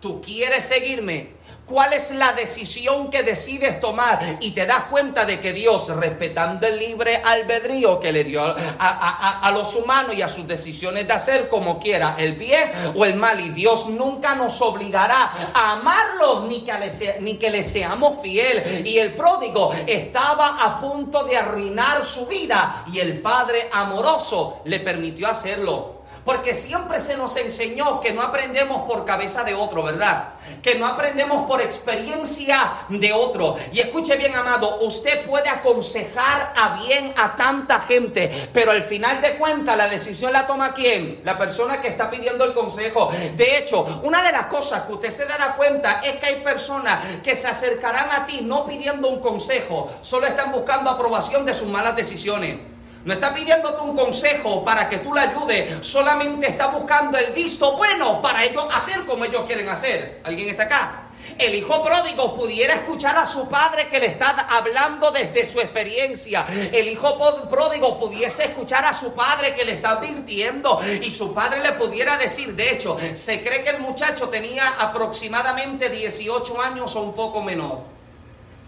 [0.00, 1.34] ¿Tú quieres seguirme?
[1.68, 4.38] ¿Cuál es la decisión que decides tomar?
[4.40, 9.50] Y te das cuenta de que Dios, respetando el libre albedrío que le dio a,
[9.52, 13.38] los humanos y a sus decisiones de hacer como quiera, el bien o el mal,
[13.40, 18.86] y Dios nunca nos obligará a amarlo ni que, le, ni que le seamos fiel.
[18.86, 24.80] Y el pródigo estaba a punto de arruinar su vida y el Padre amoroso le
[24.80, 25.97] permitió hacerlo.
[26.28, 30.34] Porque siempre se nos enseñó que no aprendemos por cabeza de otro, ¿verdad?
[30.60, 33.56] Que no aprendemos por experiencia de otro.
[33.72, 39.22] Y escuche bien, amado, usted puede aconsejar a bien a tanta gente, pero al final
[39.22, 41.22] de cuentas la decisión la toma quién?
[41.24, 43.10] La persona que está pidiendo el consejo.
[43.34, 47.22] De hecho, una de las cosas que usted se dará cuenta es que hay personas
[47.22, 51.68] que se acercarán a ti no pidiendo un consejo, solo están buscando aprobación de sus
[51.68, 52.67] malas decisiones.
[53.04, 57.76] No está pidiéndote un consejo para que tú le ayudes, solamente está buscando el visto
[57.76, 60.20] bueno para ellos hacer como ellos quieren hacer.
[60.24, 61.08] ¿Alguien está acá?
[61.38, 66.46] El hijo pródigo pudiera escuchar a su padre que le está hablando desde su experiencia.
[66.72, 67.16] El hijo
[67.48, 72.16] pródigo pudiese escuchar a su padre que le está advirtiendo y su padre le pudiera
[72.16, 77.40] decir, de hecho, se cree que el muchacho tenía aproximadamente 18 años o un poco
[77.42, 77.82] menor.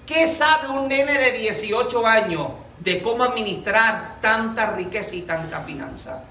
[0.07, 2.49] ¿Qué sabe un nene de 18 años?
[2.81, 6.25] De cómo administrar tanta riqueza y tanta finanza.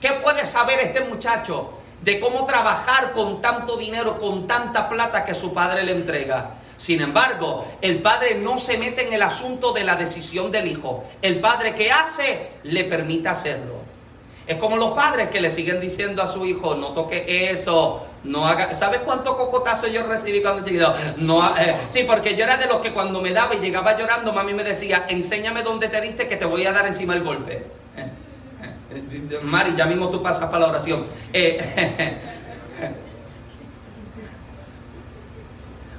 [0.00, 1.72] ¿Qué puede saber este muchacho
[2.02, 6.50] de cómo trabajar con tanto dinero, con tanta plata que su padre le entrega?
[6.76, 11.04] Sin embargo, el padre no se mete en el asunto de la decisión del hijo.
[11.22, 13.85] El padre que hace, le permite hacerlo.
[14.46, 18.46] Es como los padres que le siguen diciendo a su hijo, no toque eso, no
[18.46, 18.74] haga...
[18.74, 20.94] ¿Sabes cuánto cocotazo yo recibí cuando chiquito?
[21.16, 24.32] No, eh, sí, porque yo era de los que cuando me daba y llegaba llorando,
[24.32, 27.66] mami me decía, enséñame dónde te diste que te voy a dar encima el golpe.
[27.96, 28.12] Eh,
[28.92, 31.04] eh, Mari, ya mismo tú pasas para la oración.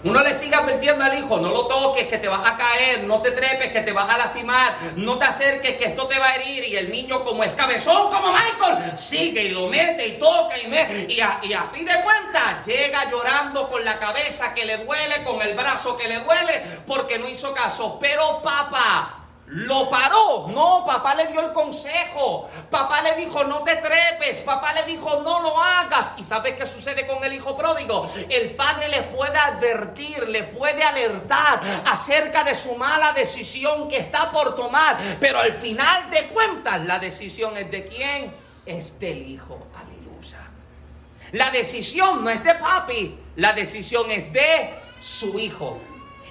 [0.08, 3.22] Uno le sigue advirtiendo al hijo, no lo toques, que te vas a caer, no
[3.22, 6.36] te trepes, que te vas a lastimar, no te acerques, que esto te va a
[6.36, 6.63] herir.
[6.63, 10.67] Y el niño como es cabezón, como Michael, sigue y lo mete y toca y
[10.67, 11.08] me...
[11.10, 15.24] Y a, y a fin de cuentas llega llorando con la cabeza que le duele,
[15.26, 17.98] con el brazo que le duele, porque no hizo caso.
[18.00, 19.16] Pero papá,
[19.48, 20.48] lo paró.
[20.50, 22.50] No, papá le dio el consejo.
[22.70, 24.40] Papá le dijo, no te trepes.
[24.42, 26.14] Papá le dijo, no lo hagas.
[26.18, 28.10] ¿Y sabes qué sucede con el hijo pródigo?
[28.30, 34.32] El padre le puede advertir, le puede alertar acerca de su mala decisión que está
[34.32, 34.98] por tomar.
[35.20, 38.36] Pero al final de cuentas, la decisión es de quién?
[38.66, 39.66] Es del hijo.
[39.76, 40.40] Aleluya.
[41.32, 43.18] La decisión no es de papi.
[43.38, 45.80] La decisión es de su hijo.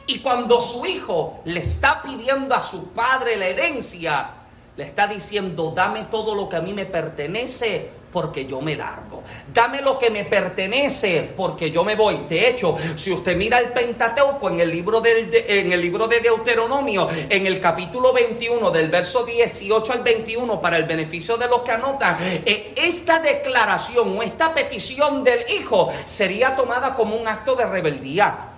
[0.07, 4.31] Y cuando su hijo le está pidiendo a su padre la herencia,
[4.77, 9.23] le está diciendo, dame todo lo que a mí me pertenece porque yo me largo.
[9.53, 12.25] Dame lo que me pertenece porque yo me voy.
[12.29, 16.21] De hecho, si usted mira el Pentateuco en el libro, del, en el libro de
[16.21, 21.62] Deuteronomio, en el capítulo 21, del verso 18 al 21, para el beneficio de los
[21.62, 27.55] que anotan, eh, esta declaración o esta petición del hijo sería tomada como un acto
[27.55, 28.56] de rebeldía.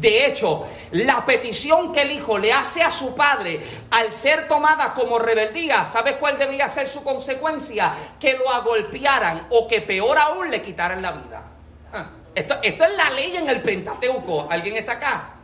[0.00, 3.60] De hecho, la petición que el hijo le hace a su padre
[3.90, 7.94] al ser tomada como rebeldía, ¿sabes cuál debía ser su consecuencia?
[8.18, 11.42] Que lo agolpearan o que peor aún le quitaran la vida.
[11.92, 14.48] Ah, esto, esto es la ley en el Pentateuco.
[14.50, 15.34] ¿Alguien está acá?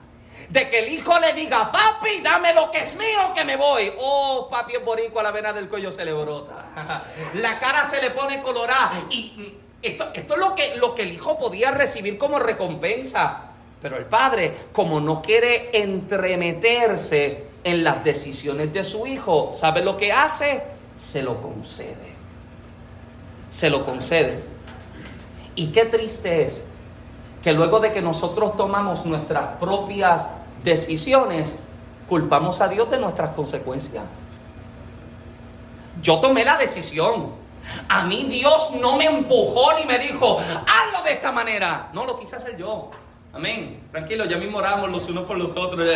[0.48, 3.92] de que el hijo le diga, papi, dame lo que es mío, que me voy.
[3.98, 6.66] Oh, papi es boricua, la vena del cuello se le brota.
[7.34, 8.92] La cara se le pone colorada.
[9.10, 13.45] Y esto, esto es lo que, lo que el hijo podía recibir como recompensa.
[13.86, 19.96] Pero el padre, como no quiere entremeterse en las decisiones de su hijo, ¿sabe lo
[19.96, 20.64] que hace?
[20.96, 22.16] Se lo concede.
[23.48, 24.42] Se lo concede.
[25.54, 26.64] Y qué triste es
[27.44, 30.26] que luego de que nosotros tomamos nuestras propias
[30.64, 31.54] decisiones,
[32.08, 34.02] culpamos a Dios de nuestras consecuencias.
[36.02, 37.34] Yo tomé la decisión.
[37.88, 41.90] A mí Dios no me empujó ni me dijo, hazlo de esta manera.
[41.92, 42.90] No, lo quise hacer yo.
[43.36, 43.82] Amén.
[43.92, 45.86] Tranquilo, ya mismo oramos los unos por los otros.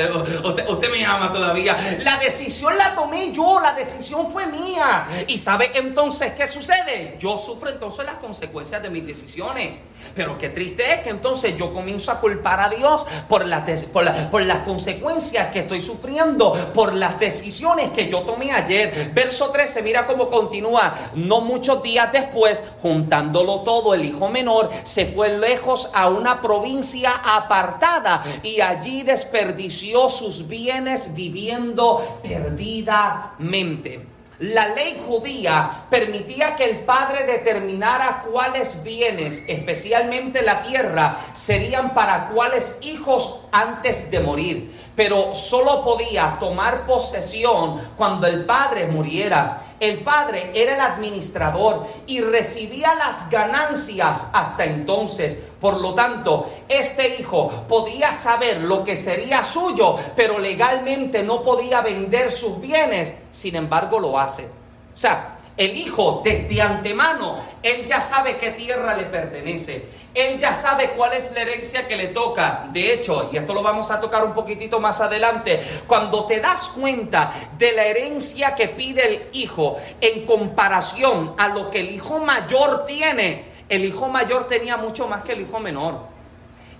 [0.68, 1.98] Usted, me ama todavía.
[2.02, 5.06] La decisión la tomé yo, la decisión fue mía.
[5.26, 7.16] ¿Y sabe entonces qué sucede?
[7.18, 9.70] Yo sufro entonces las consecuencias de mis decisiones.
[10.14, 14.04] Pero qué triste es que entonces yo comienzo a culpar a Dios por, des- por,
[14.04, 19.10] la- por las consecuencias que estoy sufriendo, por las decisiones que yo tomé ayer.
[19.14, 20.94] Verso 13, mira cómo continúa.
[21.14, 27.12] No muchos días después, juntándolo todo, el hijo menor se fue lejos a una provincia
[27.36, 34.06] apartada y allí desperdició sus bienes viviendo perdidamente.
[34.40, 42.28] La ley judía permitía que el padre determinara cuáles bienes, especialmente la tierra, serían para
[42.28, 49.66] cuáles hijos antes de morir, pero solo podía tomar posesión cuando el padre muriera.
[49.80, 55.38] El padre era el administrador y recibía las ganancias hasta entonces.
[55.58, 61.80] Por lo tanto, este hijo podía saber lo que sería suyo, pero legalmente no podía
[61.80, 63.14] vender sus bienes.
[63.32, 64.44] Sin embargo, lo hace.
[64.94, 69.84] O sea, el hijo desde antemano, él ya sabe qué tierra le pertenece.
[70.14, 72.66] Él ya sabe cuál es la herencia que le toca.
[72.72, 76.70] De hecho, y esto lo vamos a tocar un poquitito más adelante, cuando te das
[76.70, 82.20] cuenta de la herencia que pide el hijo en comparación a lo que el hijo
[82.20, 86.08] mayor tiene, el hijo mayor tenía mucho más que el hijo menor.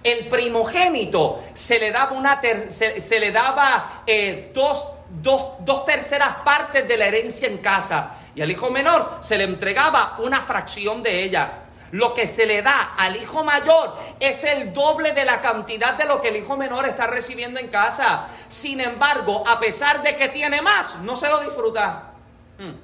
[0.02, 4.88] El primogénito se le daba, una se le daba eh, dos,
[5.22, 9.44] dos- dos terceras partes de la herencia en casa y al hijo menor se le
[9.44, 11.52] entregaba una fracción de ella.
[11.92, 16.04] Lo que se le da al hijo mayor es el doble de la cantidad de
[16.04, 18.28] lo que el hijo menor está recibiendo en casa.
[18.48, 22.12] Sin embargo, a pesar de que tiene más, no se lo disfruta.
[22.58, 22.74] Hmm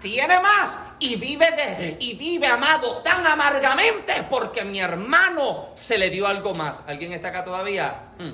[0.00, 6.10] tiene más y vive de y vive amado tan amargamente porque mi hermano se le
[6.10, 6.82] dio algo más.
[6.86, 8.02] ¿Alguien está acá todavía?
[8.18, 8.32] Hmm.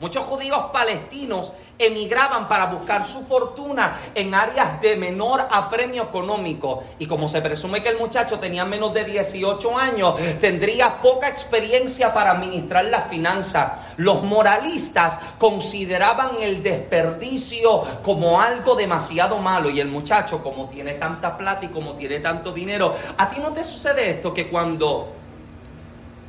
[0.00, 6.84] Muchos judíos palestinos emigraban para buscar su fortuna en áreas de menor apremio económico.
[6.98, 12.12] Y como se presume que el muchacho tenía menos de 18 años, tendría poca experiencia
[12.12, 13.72] para administrar las finanzas.
[13.96, 19.70] Los moralistas consideraban el desperdicio como algo demasiado malo.
[19.70, 23.52] Y el muchacho, como tiene tanta plata y como tiene tanto dinero, ¿a ti no
[23.52, 25.23] te sucede esto que cuando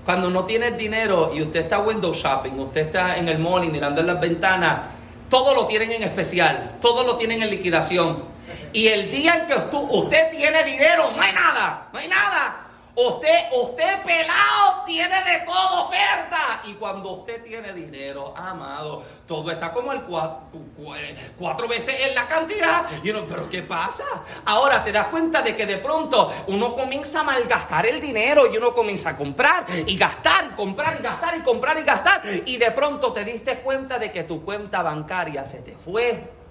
[0.06, 4.02] cuando no tienes dinero y usted está window shopping, usted está en el mall mirando
[4.02, 4.82] en las ventanas,
[5.30, 8.24] todo lo tienen en especial, todo lo tienen en liquidación.
[8.72, 12.65] Y el día en que usted tiene dinero, no hay nada, no hay nada.
[12.96, 16.62] Usted, usted pelado tiene de todo oferta.
[16.64, 20.48] Y cuando usted tiene dinero, amado, todo está como el cuatro,
[21.38, 22.86] cuatro veces en la cantidad.
[23.04, 24.06] Y uno, pero ¿qué pasa?
[24.46, 28.58] Ahora te das cuenta de que de pronto uno comienza a malgastar el dinero y
[28.58, 32.22] uno comienza a comprar y gastar, y comprar y gastar y comprar y gastar.
[32.46, 36.45] Y de pronto te diste cuenta de que tu cuenta bancaria se te fue.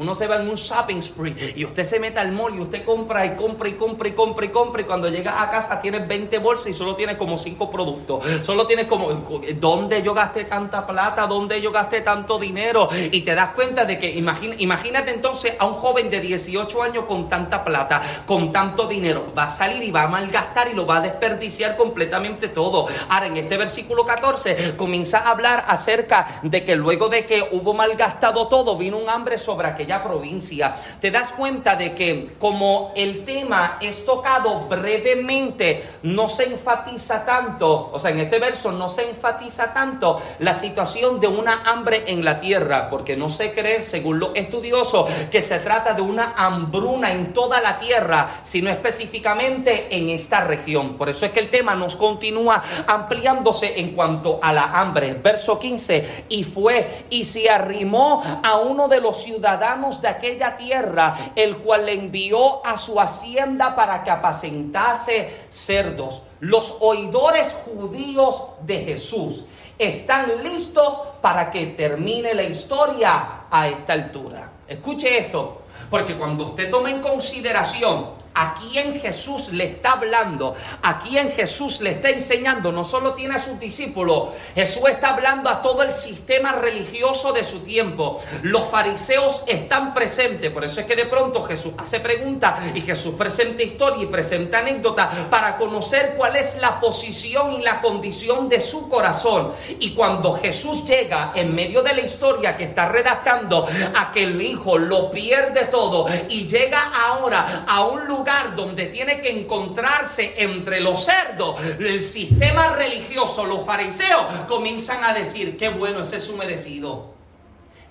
[0.00, 2.86] Uno se va en un shopping spree y usted se mete al mall y usted
[2.86, 6.08] compra y compra y compra y compra y compra y cuando llega a casa tienes
[6.08, 8.24] 20 bolsas y solo tienes como 5 productos.
[8.42, 9.10] Solo tienes como,
[9.56, 11.26] ¿dónde yo gasté tanta plata?
[11.26, 12.88] ¿Dónde yo gasté tanto dinero?
[13.12, 17.04] Y te das cuenta de que, imagina- imagínate entonces a un joven de 18 años
[17.04, 19.26] con tanta plata, con tanto dinero.
[19.36, 22.86] Va a salir y va a malgastar y lo va a desperdiciar completamente todo.
[23.10, 27.74] Ahora, en este versículo 14 comienza a hablar acerca de que luego de que hubo
[27.74, 30.74] malgastado todo, vino un hambre sobre aquella provincia.
[31.00, 37.90] Te das cuenta de que como el tema es tocado brevemente, no se enfatiza tanto,
[37.92, 42.24] o sea, en este verso no se enfatiza tanto la situación de una hambre en
[42.24, 47.12] la tierra, porque no se cree, según los estudiosos, que se trata de una hambruna
[47.12, 50.96] en toda la tierra, sino específicamente en esta región.
[50.96, 55.14] Por eso es que el tema nos continúa ampliándose en cuanto a la hambre.
[55.14, 59.69] Verso 15, y fue y se arrimó a uno de los ciudadanos
[60.00, 66.22] de aquella tierra, el cual le envió a su hacienda para que apacentase cerdos.
[66.40, 69.44] Los oidores judíos de Jesús
[69.78, 74.50] están listos para que termine la historia a esta altura.
[74.66, 81.00] Escuche esto, porque cuando usted toma en consideración a quien Jesús le está hablando, a
[81.00, 85.62] quien Jesús le está enseñando, no solo tiene a sus discípulos, Jesús está hablando a
[85.62, 88.20] todo el sistema religioso de su tiempo.
[88.42, 93.14] Los fariseos están presentes, por eso es que de pronto Jesús hace preguntas y Jesús
[93.16, 98.60] presenta historia y presenta anécdotas para conocer cuál es la posición y la condición de
[98.60, 99.52] su corazón.
[99.80, 104.40] Y cuando Jesús llega en medio de la historia que está redactando, a que el
[104.40, 110.34] hijo lo pierde todo y llega ahora a un lugar lugar donde tiene que encontrarse
[110.36, 116.24] entre los cerdos, el sistema religioso, los fariseos, comienzan a decir, qué bueno, ese es
[116.24, 117.14] su merecido.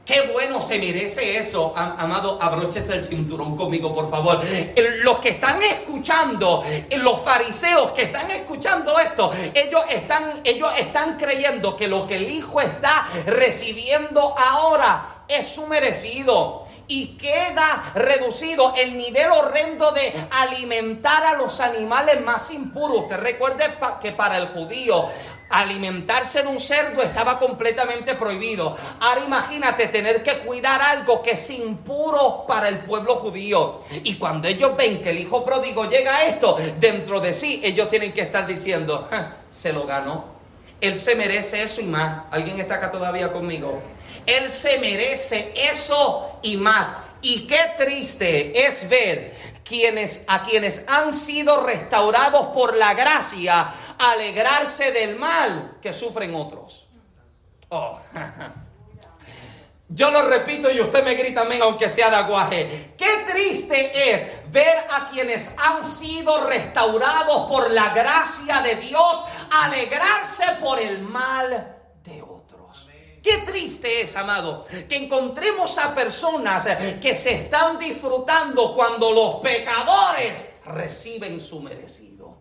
[0.06, 1.74] Qué bueno se merece eso.
[1.76, 4.42] Amado, abróchese el cinturón conmigo, por favor.
[5.04, 6.64] Los que están escuchando,
[6.98, 12.30] los fariseos que están escuchando esto, ellos están, ellos están creyendo que lo que el
[12.30, 21.24] Hijo está recibiendo ahora es su merecido y queda reducido el nivel horrendo de alimentar
[21.24, 23.04] a los animales más impuros.
[23.04, 23.64] Usted recuerde
[24.02, 25.08] que para el judío
[25.50, 28.76] alimentarse de un cerdo estaba completamente prohibido.
[29.00, 33.82] Ahora imagínate tener que cuidar algo que es impuro para el pueblo judío.
[34.04, 37.88] Y cuando ellos ven que el hijo pródigo llega a esto, dentro de sí, ellos
[37.92, 39.08] tienen que estar diciendo,
[39.52, 40.40] se lo ganó.
[40.82, 42.24] Él se merece eso y más.
[42.32, 43.80] ¿Alguien está acá todavía conmigo?
[44.38, 46.94] Él se merece eso y más.
[47.22, 54.92] Y qué triste es ver quienes, a quienes han sido restaurados por la gracia alegrarse
[54.92, 56.88] del mal que sufren otros.
[57.70, 58.00] Oh.
[59.92, 62.94] Yo lo repito y usted me grita amén aunque sea de aguaje.
[62.96, 70.46] Qué triste es ver a quienes han sido restaurados por la gracia de Dios alegrarse
[70.62, 71.79] por el mal.
[73.22, 76.66] Qué triste es, amado, que encontremos a personas
[77.02, 82.38] que se están disfrutando cuando los pecadores reciben su merecido.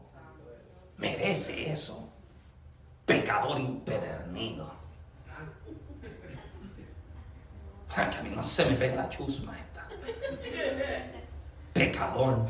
[0.99, 2.09] Merece eso.
[3.05, 4.79] Pecador impedernido.
[7.95, 9.89] que a mí no se me pega la chusma esta.
[11.73, 12.47] Pecador.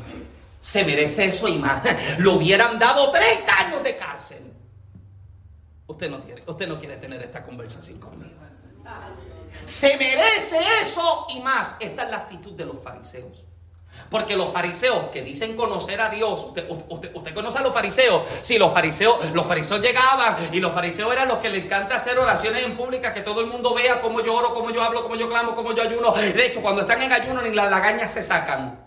[0.59, 1.81] Se merece eso y más.
[2.19, 4.48] Lo hubieran dado 30 años de cárcel.
[5.89, 8.29] Usted no quiere, usted no quiere tener esta conversación conmigo.
[9.65, 11.75] Se merece eso y más.
[11.79, 13.43] Esta es la actitud de los fariseos.
[14.11, 18.21] Porque los fariseos que dicen conocer a Dios, usted, usted, conoce a los fariseos.
[18.43, 22.19] Sí, los fariseos, los fariseos llegaban y los fariseos eran los que les encanta hacer
[22.19, 25.15] oraciones en pública, que todo el mundo vea cómo yo oro, cómo yo hablo, cómo
[25.15, 26.11] yo clamo, cómo yo ayuno.
[26.13, 28.79] De hecho, cuando están en ayuno ni las lagañas se sacan.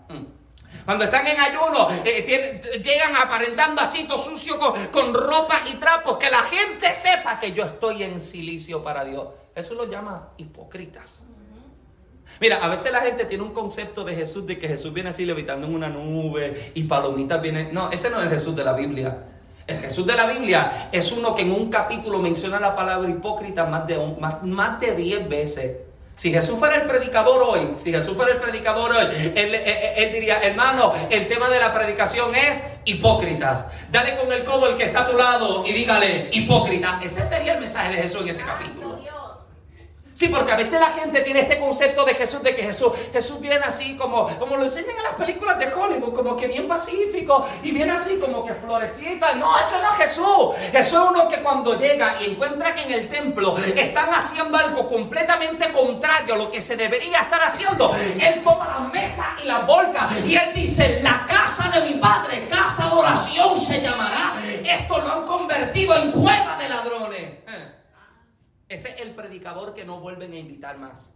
[0.85, 4.59] Cuando están en ayuno, eh, llegan aparentando así todo sucio
[4.91, 9.27] con, ropa y trapos, que la gente sepa que yo estoy en silicio para Dios.
[9.55, 11.23] Eso lo llama hipócritas.
[12.39, 15.23] Mira, a veces la gente tiene un concepto de Jesús de que Jesús viene así
[15.23, 17.73] levitando en una nube y palomitas vienen.
[17.73, 19.25] No, ese no es el Jesús de la Biblia.
[19.65, 23.65] El Jesús de la Biblia es uno que en un capítulo menciona la palabra hipócrita
[23.65, 25.77] más de, más, más de 10 veces.
[26.15, 30.93] Si Jesús fuera el predicador hoy, si Jesús fuera el predicador hoy, él, diría, hermano,
[31.09, 33.65] el tema de la predicación es hipócritas.
[33.91, 36.99] Dale con el codo el que está a tu lado y dígale, hipócrita.
[37.03, 38.92] Ese sería el mensaje de Jesús en ese capítulo.
[40.13, 43.39] Sí, porque a veces la gente tiene este concepto de Jesús, de que Jesús, Jesús
[43.39, 47.47] viene así como, como lo enseñan en las películas de Hollywood, como que bien pacífico
[47.63, 49.33] y viene así como que florecita.
[49.35, 50.71] No, ese no es Jesús.
[50.71, 54.87] Jesús es uno que cuando llega y encuentra que en el templo están haciendo algo
[54.87, 59.59] completamente contrario a lo que se debería estar haciendo, él toma la mesa y la
[59.59, 64.33] volca y él dice, la casa de mi padre, casa de oración se llamará.
[64.63, 67.23] Esto lo han convertido en cueva de ladrones.
[68.73, 71.11] Ese es el predicador que no vuelven a invitar más.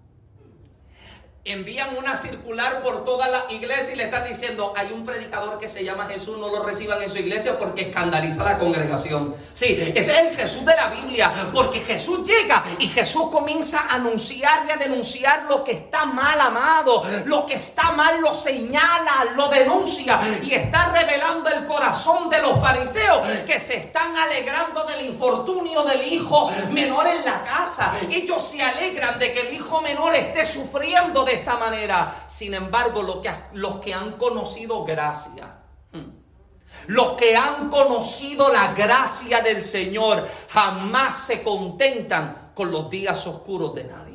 [1.47, 5.69] Envían una circular por toda la iglesia y le están diciendo, hay un predicador que
[5.69, 9.33] se llama Jesús, no lo reciban en su iglesia porque escandaliza a la congregación.
[9.53, 13.95] Sí, ese es el Jesús de la Biblia, porque Jesús llega y Jesús comienza a
[13.95, 17.05] anunciar y a denunciar lo que está mal, amado.
[17.23, 22.59] Lo que está mal lo señala, lo denuncia y está revelando el corazón de los
[22.59, 27.93] fariseos que se están alegrando del infortunio del hijo menor en la casa.
[28.11, 32.25] Ellos se alegran de que el hijo menor esté sufriendo de esta manera.
[32.27, 35.59] Sin embargo, los que, los que han conocido gracia,
[35.91, 43.25] hmm, los que han conocido la gracia del Señor, jamás se contentan con los días
[43.27, 44.06] oscuros de nadie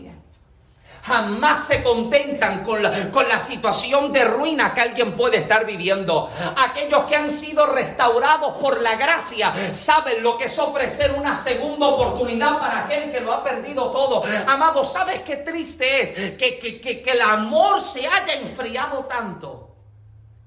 [1.02, 6.30] jamás se contentan con la, con la situación de ruina que alguien puede estar viviendo.
[6.56, 11.88] Aquellos que han sido restaurados por la gracia saben lo que es ofrecer una segunda
[11.88, 14.22] oportunidad para aquel que lo ha perdido todo.
[14.46, 19.70] Amado, ¿sabes qué triste es que, que, que, que el amor se haya enfriado tanto?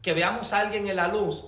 [0.01, 1.45] Que veamos a alguien en la luz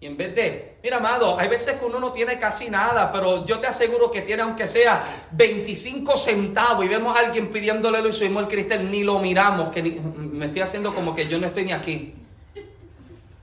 [0.00, 3.44] y en vez de, mira, amado, hay veces que uno no tiene casi nada, pero
[3.44, 8.08] yo te aseguro que tiene aunque sea 25 centavos y vemos a alguien pidiéndole lo
[8.08, 11.48] y subimos el cristal, ni lo miramos, que me estoy haciendo como que yo no
[11.48, 12.14] estoy ni aquí.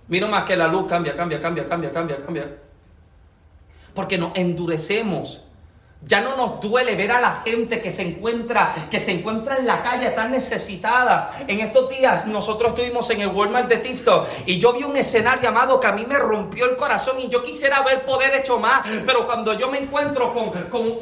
[0.07, 2.57] Miro más que la luz cambia, cambia, cambia, cambia, cambia, cambia.
[3.93, 5.44] Porque nos endurecemos
[6.07, 9.65] Ya no nos duele ver a la gente que se encuentra, que se encuentra en
[9.65, 11.31] la calle tan necesitada.
[11.47, 15.49] En estos días nosotros estuvimos en el Walmart de Tifto y yo vi un escenario
[15.49, 18.87] amado que a mí me rompió el corazón y yo quisiera haber poder hecho más.
[19.05, 20.97] Pero cuando yo me encuentro con, con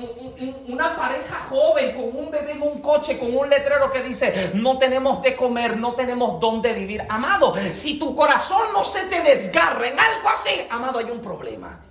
[0.67, 4.77] una pareja joven, con un bebé en un coche, con un letrero que dice, no
[4.77, 7.05] tenemos de comer, no tenemos dónde vivir.
[7.09, 11.82] Amado, si tu corazón no se te desgarra en algo así, amado, hay un problema.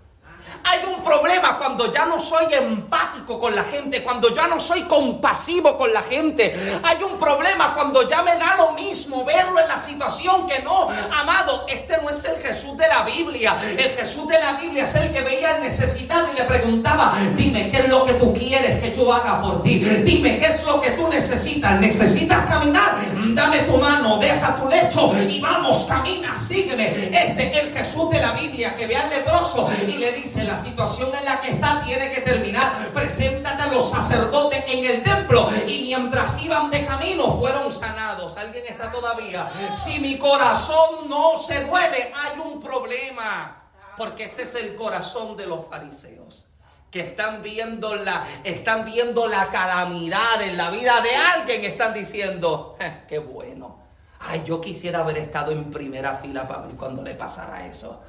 [0.64, 4.82] Hay un problema cuando ya no soy empático con la gente, cuando ya no soy
[4.82, 6.80] compasivo con la gente.
[6.82, 10.88] Hay un problema cuando ya me da lo mismo verlo en la situación que no.
[11.20, 13.56] Amado, este no es el Jesús de la Biblia.
[13.76, 17.70] El Jesús de la Biblia es el que veía el necesitado y le preguntaba, dime
[17.70, 19.78] qué es lo que tú quieres que yo haga por ti.
[19.78, 21.80] Dime qué es lo que tú necesitas.
[21.80, 22.96] ¿Necesitas caminar?
[23.34, 26.88] Dame tu mano, deja tu lecho y vamos, camina, sígueme.
[26.88, 30.58] Este es el Jesús de la Biblia que ve al leproso y le dice, la
[30.58, 32.90] situación en la que está tiene que terminar.
[32.92, 35.48] Preséntate a los sacerdotes en el templo.
[35.66, 38.36] Y mientras iban de camino fueron sanados.
[38.36, 39.50] ¿Alguien está todavía?
[39.74, 43.62] Si mi corazón no se duele, hay un problema.
[43.96, 46.46] Porque este es el corazón de los fariseos
[46.90, 52.76] que están viendo la están viendo la calamidad en la vida de alguien, están diciendo,
[53.08, 53.78] qué bueno.
[54.20, 58.02] Ay, yo quisiera haber estado en primera fila para ver cuando le pasara eso.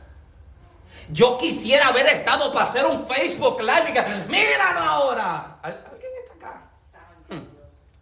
[1.09, 5.57] Yo quisiera haber estado para hacer un Facebook Live y míralo ahora.
[5.61, 6.61] ¿Alguien está acá?
[7.29, 7.43] Hmm.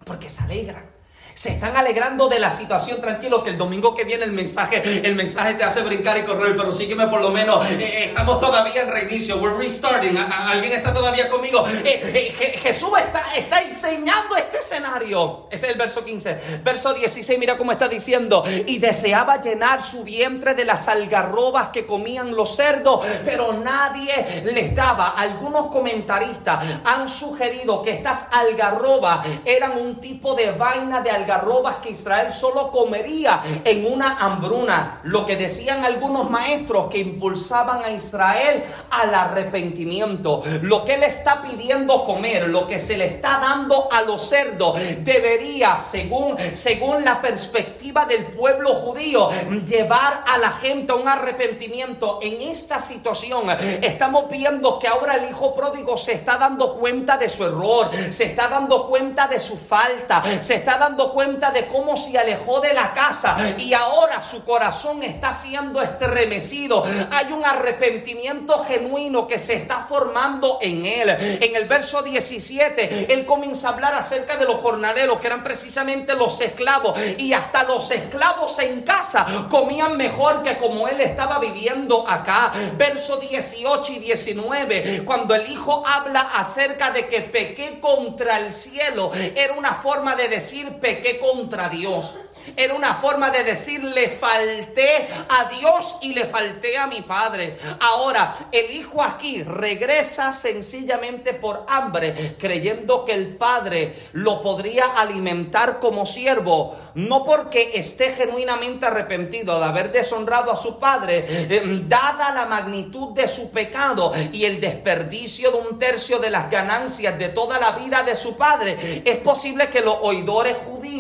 [0.06, 0.91] Porque se alegra
[1.36, 5.16] se están alegrando de la situación, tranquilo, que el domingo que viene el mensaje, el
[5.16, 8.82] mensaje te hace brincar y correr, pero sígueme por lo menos, eh, eh, estamos todavía
[8.82, 11.66] en reinicio, we're restarting, alguien está todavía conmigo.
[11.84, 17.58] Eh, Jesús está, está enseñando este escenario, ese es el verso 15, verso 16, mira
[17.58, 23.06] cómo está diciendo, y deseaba llenar su vientre de las algarrobas que comían los cerdos,
[23.26, 25.10] pero nadie les daba.
[25.10, 31.78] Algunos comentaristas han sugerido que estas algarrobas eran un tipo de vaina de algarrobas algarrobas
[31.78, 35.00] que Israel solo comería en una hambruna.
[35.04, 40.44] Lo que decían algunos maestros que impulsaban a Israel al arrepentimiento.
[40.62, 44.80] Lo que él está pidiendo comer, lo que se le está dando a los cerdos,
[45.00, 49.30] debería, según, según la perspectiva del pueblo judío,
[49.66, 52.20] llevar a la gente a un arrepentimiento.
[52.22, 53.50] En esta situación
[53.82, 58.26] estamos viendo que ahora el hijo pródigo se está dando cuenta de su error, se
[58.26, 62.74] está dando cuenta de su falta, se está dando cuenta de cómo se alejó de
[62.74, 66.86] la casa y ahora su corazón está siendo estremecido.
[67.12, 71.10] Hay un arrepentimiento genuino que se está formando en él.
[71.10, 76.16] En el verso 17, él comienza a hablar acerca de los jornaleros, que eran precisamente
[76.16, 82.08] los esclavos, y hasta los esclavos en casa comían mejor que como él estaba viviendo
[82.08, 82.54] acá.
[82.78, 89.12] Verso 18 y 19, cuando el hijo habla acerca de que pequé contra el cielo,
[89.36, 92.14] era una forma de decir pequé que contra Dios.
[92.56, 97.58] Era una forma de decir, le falté a Dios y le falté a mi padre.
[97.80, 105.80] Ahora, el hijo aquí regresa sencillamente por hambre, creyendo que el padre lo podría alimentar
[105.80, 112.34] como siervo, no porque esté genuinamente arrepentido de haber deshonrado a su padre, eh, dada
[112.34, 117.30] la magnitud de su pecado y el desperdicio de un tercio de las ganancias de
[117.30, 119.04] toda la vida de su padre.
[119.06, 120.91] Es posible que los oidores judíos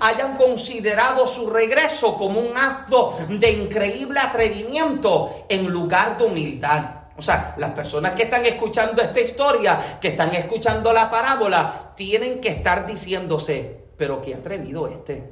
[0.00, 6.84] hayan considerado su regreso como un acto de increíble atrevimiento en lugar de humildad.
[7.16, 12.40] O sea, las personas que están escuchando esta historia, que están escuchando la parábola, tienen
[12.40, 15.30] que estar diciéndose, pero qué atrevido este.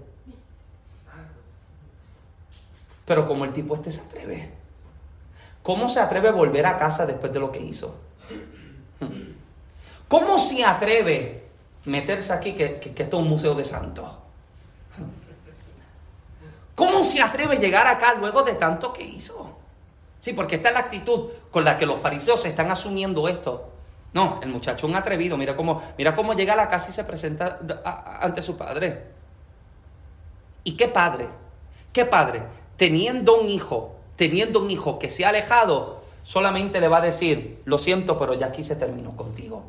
[3.05, 4.51] Pero como el tipo este se atreve.
[5.62, 7.95] ¿Cómo se atreve a volver a casa después de lo que hizo?
[10.09, 11.43] ¿Cómo se atreve
[11.85, 14.07] meterse aquí que, que esto es un museo de santos?
[16.74, 19.57] ¿Cómo se atreve a llegar acá luego de tanto que hizo?
[20.20, 23.70] Sí, porque esta es la actitud con la que los fariseos están asumiendo esto.
[24.12, 25.37] No, el muchacho es un atrevido.
[25.37, 27.59] Mira cómo, mira cómo llega a la casa y se presenta
[28.20, 29.05] ante su padre.
[30.62, 31.28] ¿Y qué padre?
[31.93, 32.43] ¿Qué padre?
[32.76, 37.61] Teniendo un hijo, teniendo un hijo que se ha alejado, solamente le va a decir,
[37.66, 39.64] lo siento, pero ya aquí se terminó contigo.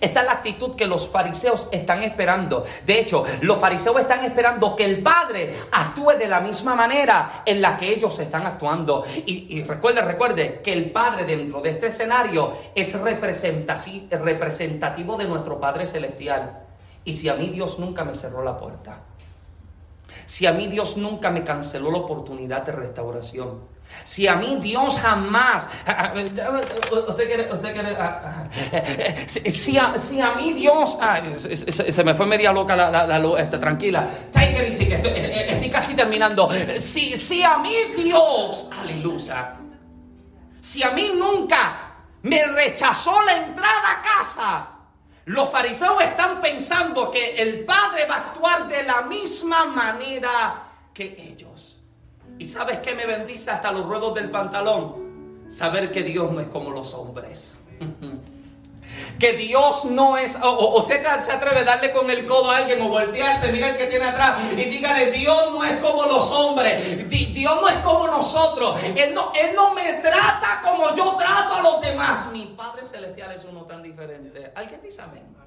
[0.00, 2.64] Esta es la actitud que los fariseos están esperando.
[2.86, 7.60] De hecho, los fariseos están esperando que el Padre actúe de la misma manera en
[7.60, 9.04] la que ellos están actuando.
[9.26, 15.86] Y, recuerde, recuerde que el Padre dentro de este escenario es representativo de nuestro Padre
[15.86, 16.60] Celestial.
[17.04, 19.00] Y si a mí Dios nunca me cerró la puerta,
[20.26, 23.71] si a mí Dios nunca me canceló la oportunidad de restauración,
[24.04, 25.66] Si a mí Dios jamás,
[26.90, 27.96] usted quiere, usted quiere,
[29.28, 30.98] si, a, si, a, mí Dios,
[31.36, 36.48] se, me fue media loca la, la, la tranquila, estoy, eh, eh, estoy, casi terminando.
[36.78, 39.56] Si, si a mí Dios, aleluya,
[40.60, 44.68] si a mí nunca me rechazó la entrada a casa,
[45.26, 50.62] los fariseos están pensando que el Padre va a actuar de la misma manera
[50.92, 51.51] que ellos.
[52.38, 55.46] ¿Y sabes qué me bendice hasta los ruedos del pantalón?
[55.48, 57.56] Saber que Dios no es como los hombres.
[59.18, 62.80] que Dios no es, o, usted se atreve a darle con el codo a alguien
[62.82, 67.08] o voltearse, mira el que tiene atrás y dígale, Dios no es como los hombres,
[67.08, 71.62] Dios no es como nosotros, él no, él no me trata como yo trato a
[71.62, 72.30] los demás.
[72.32, 74.52] Mi Padre Celestial es uno tan diferente.
[74.54, 75.41] ¿Alguien dice amén?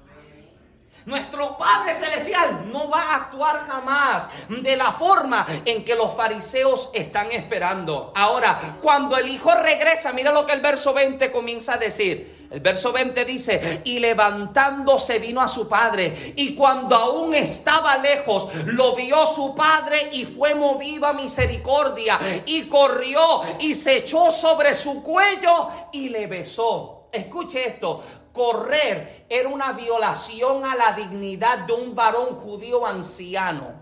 [1.06, 6.90] Nuestro Padre Celestial no va a actuar jamás de la forma en que los fariseos
[6.92, 8.12] están esperando.
[8.12, 12.48] Ahora, cuando el Hijo regresa, mira lo que el verso 20 comienza a decir.
[12.50, 18.48] El verso 20 dice, y levantándose vino a su padre, y cuando aún estaba lejos,
[18.64, 23.20] lo vio su padre y fue movido a misericordia, y corrió
[23.60, 27.08] y se echó sobre su cuello y le besó.
[27.12, 28.02] Escuche esto,
[28.36, 33.74] correr era una violación a la dignidad de un varón judío anciano.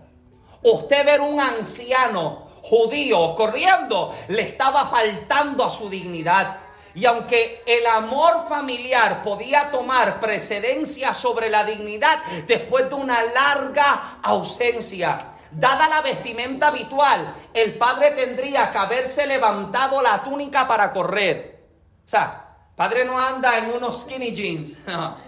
[0.63, 6.61] Usted ver un anciano judío corriendo le estaba faltando a su dignidad.
[6.95, 14.19] Y aunque el amor familiar podía tomar precedencia sobre la dignidad después de una larga
[14.23, 21.65] ausencia, dada la vestimenta habitual, el padre tendría que haberse levantado la túnica para correr.
[22.05, 22.44] O sea,
[22.75, 24.73] Padre no anda en unos skinny jeans.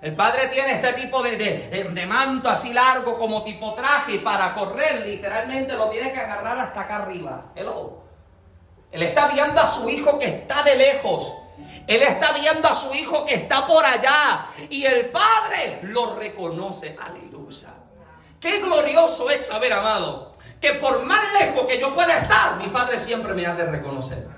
[0.00, 5.06] El padre tiene este tipo de, de, manto así largo como tipo traje para correr.
[5.06, 7.46] Literalmente lo tiene que agarrar hasta acá arriba.
[7.54, 11.32] Él está viendo a su hijo que está de lejos.
[11.86, 14.48] Él está viendo a su hijo que está por allá.
[14.68, 16.94] Y el padre lo reconoce.
[17.02, 17.70] Aleluya.
[18.38, 22.98] Qué glorioso es saber, amado, que por más lejos que yo pueda estar, mi padre
[22.98, 24.33] siempre me ha de reconocer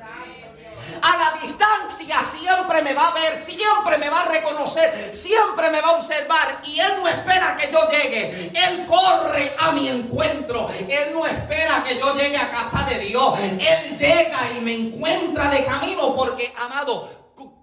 [1.02, 5.80] a la distancia siempre me va a ver, siempre me va a reconocer, siempre me
[5.80, 6.60] va a observar.
[6.64, 11.82] Y Él no espera que yo llegue, Él corre a mi encuentro, Él no espera
[11.84, 16.52] que yo llegue a casa de Dios, Él llega y me encuentra de camino porque,
[16.58, 17.10] amado,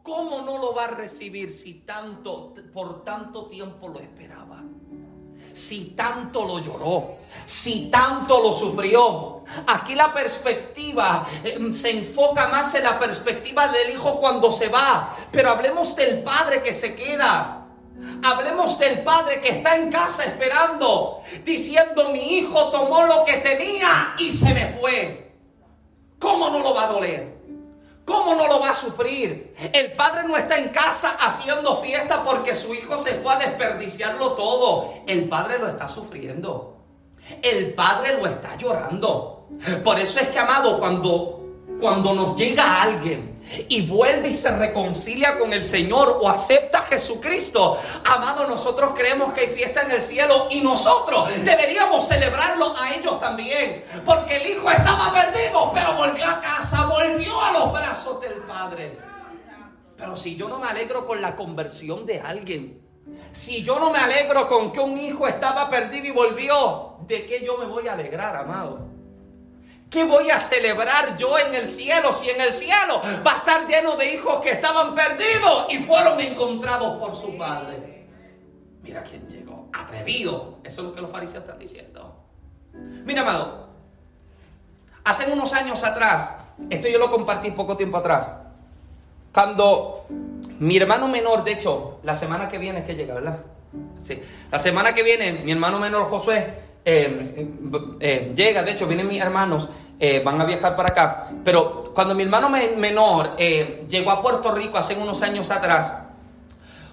[0.04, 4.62] ¿cómo no lo va a recibir si tanto, por tanto tiempo lo esperaba?
[5.54, 9.44] Si tanto lo lloró, si tanto lo sufrió.
[9.68, 15.16] Aquí la perspectiva eh, se enfoca más en la perspectiva del hijo cuando se va,
[15.32, 17.60] pero hablemos del padre que se queda.
[18.24, 24.16] Hablemos del padre que está en casa esperando, diciendo mi hijo tomó lo que tenía
[24.18, 25.34] y se me fue.
[26.20, 27.33] ¿Cómo no lo va a doler?
[28.06, 29.56] ¿Cómo no lo va a sufrir?
[29.72, 34.34] El padre no está en casa haciendo fiesta porque su hijo se fue a desperdiciarlo
[34.34, 34.94] todo.
[35.08, 36.78] El padre lo está sufriendo.
[37.42, 39.48] El padre lo está llorando.
[39.84, 41.44] Por eso es que, amado, cuando,
[41.80, 43.33] cuando nos llega alguien
[43.68, 49.34] y vuelve y se reconcilia con el Señor o acepta a Jesucristo, amado, nosotros creemos
[49.34, 54.52] que hay fiesta en el cielo y nosotros deberíamos celebrarlo a ellos también, porque el
[54.52, 58.98] hijo estaba perdido, pero volvió a casa, volvió a los brazos del Padre.
[59.98, 62.82] Pero si yo no me alegro con la conversión de alguien,
[63.32, 67.44] si yo no me alegro con que un hijo estaba perdido y volvió, ¿de qué
[67.46, 68.93] yo me voy a alegrar, amado?
[69.94, 73.68] ¿Qué voy a celebrar yo en el cielo si en el cielo va a estar
[73.68, 78.08] lleno de hijos que estaban perdidos y fueron encontrados por su padre?
[78.82, 80.58] Mira quién llegó, atrevido.
[80.64, 82.16] Eso es lo que los fariseos están diciendo.
[83.06, 83.70] Mira, amado,
[85.04, 86.28] hace unos años atrás,
[86.72, 88.32] esto yo lo compartí poco tiempo atrás,
[89.32, 90.08] cuando
[90.58, 93.42] mi hermano menor, de hecho, la semana que viene es que llega, ¿verdad?
[94.04, 94.20] Sí,
[94.50, 97.48] la semana que viene, mi hermano menor Josué eh,
[98.00, 99.70] eh, llega, de hecho, vienen mis hermanos,
[100.00, 101.30] eh, van a viajar para acá.
[101.44, 105.94] Pero cuando mi hermano menor llegó a Puerto Rico hace unos años atrás,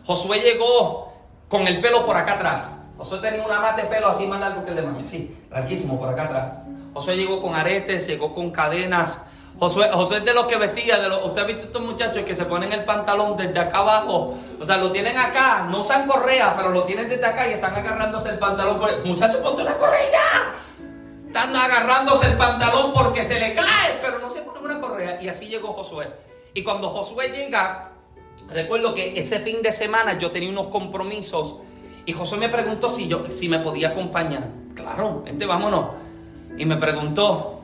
[0.04, 1.12] Josué llegó
[1.48, 2.72] con el pelo por acá atrás.
[2.96, 5.98] Josué tenía una mate de pelo así más largo que el de mami, sí, larguísimo
[5.98, 6.52] por acá atrás.
[6.94, 9.22] Josué llegó con aretes, llegó con cadenas.
[9.60, 12.34] Josué, Josué es de los que vestía, de los, usted ha visto estos muchachos que
[12.34, 16.54] se ponen el pantalón desde acá abajo, o sea, lo tienen acá, no usan correa,
[16.56, 18.78] pero lo tienen desde acá y están agarrándose el pantalón.
[18.80, 20.54] Por Muchachos, ponte una correa.
[21.26, 25.20] Están agarrándose el pantalón porque se le cae, pero no se pone una correa.
[25.20, 26.08] Y así llegó Josué.
[26.54, 27.90] Y cuando Josué llega,
[28.48, 31.56] recuerdo que ese fin de semana yo tenía unos compromisos
[32.06, 34.44] y Josué me preguntó si, yo, si me podía acompañar.
[34.74, 35.90] Claro, vente, vámonos.
[36.56, 37.59] Y me preguntó,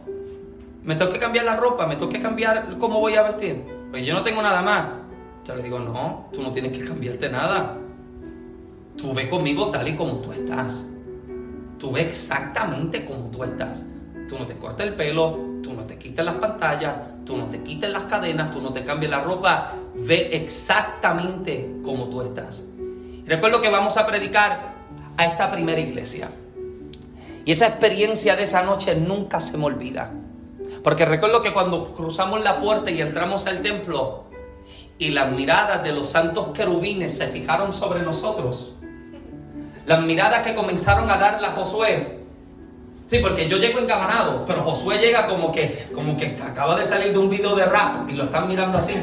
[0.86, 3.60] Me tengo que cambiar la ropa, me tengo que cambiar cómo voy a vestir.
[3.90, 4.86] Porque yo no tengo nada más.
[5.44, 7.76] Yo le digo, no, tú no tienes que cambiarte nada.
[8.96, 10.86] Tú ve conmigo tal y como tú estás.
[11.80, 13.84] Tú ve exactamente como tú estás.
[14.28, 17.64] Tú no te cortes el pelo, tú no te quites las pantallas, tú no te
[17.64, 19.72] quites las cadenas, tú no te cambies la ropa.
[19.96, 22.62] Ve exactamente como tú estás.
[23.26, 24.74] Recuerdo que vamos a predicar
[25.16, 26.28] a esta primera iglesia.
[27.44, 30.12] Y esa experiencia de esa noche nunca se me olvida.
[30.86, 34.26] Porque recuerdo que cuando cruzamos la puerta y entramos al templo
[34.98, 38.76] y las miradas de los santos querubines se fijaron sobre nosotros,
[39.84, 42.20] las miradas que comenzaron a darle a Josué.
[43.04, 47.10] Sí, porque yo llego encabanado, pero Josué llega como que, como que acaba de salir
[47.10, 48.94] de un video de rap y lo están mirando así.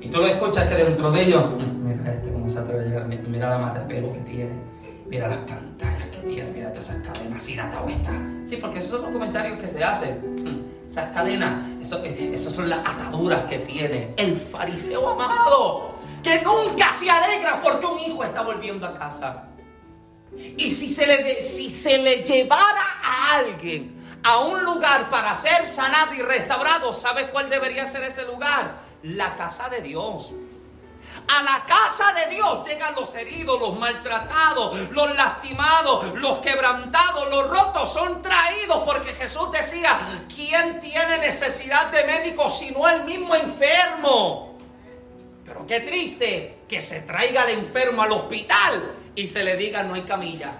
[0.00, 2.84] Y tú lo escuchas que dentro de ellos, mm, mira este cómo se atreve a
[2.86, 4.52] llegar, mira la mata de pelo que tiene,
[5.10, 8.12] mira las pantallas que tiene, mira todas esas cadenas, la está.
[8.46, 10.36] Sí, porque esos son los comentarios que se hacen.
[10.36, 11.52] Mm, esas cadenas,
[11.82, 15.90] eso, eh, esas son las ataduras que tiene el fariseo amado
[16.22, 19.44] que nunca se alegra porque un hijo está volviendo a casa.
[20.56, 25.66] Y si se le, si se le llevara a alguien a un lugar para ser
[25.66, 28.80] sanado y restaurado, ¿sabes cuál debería ser ese lugar?
[29.02, 30.30] La casa de Dios.
[31.32, 37.48] A la casa de Dios llegan los heridos, los maltratados, los lastimados, los quebrantados, los
[37.48, 40.00] rotos, son traídos porque Jesús decía,
[40.34, 44.58] ¿quién tiene necesidad de médico sino el mismo enfermo?
[45.44, 49.94] Pero qué triste que se traiga al enfermo al hospital y se le diga no
[49.94, 50.54] hay camilla.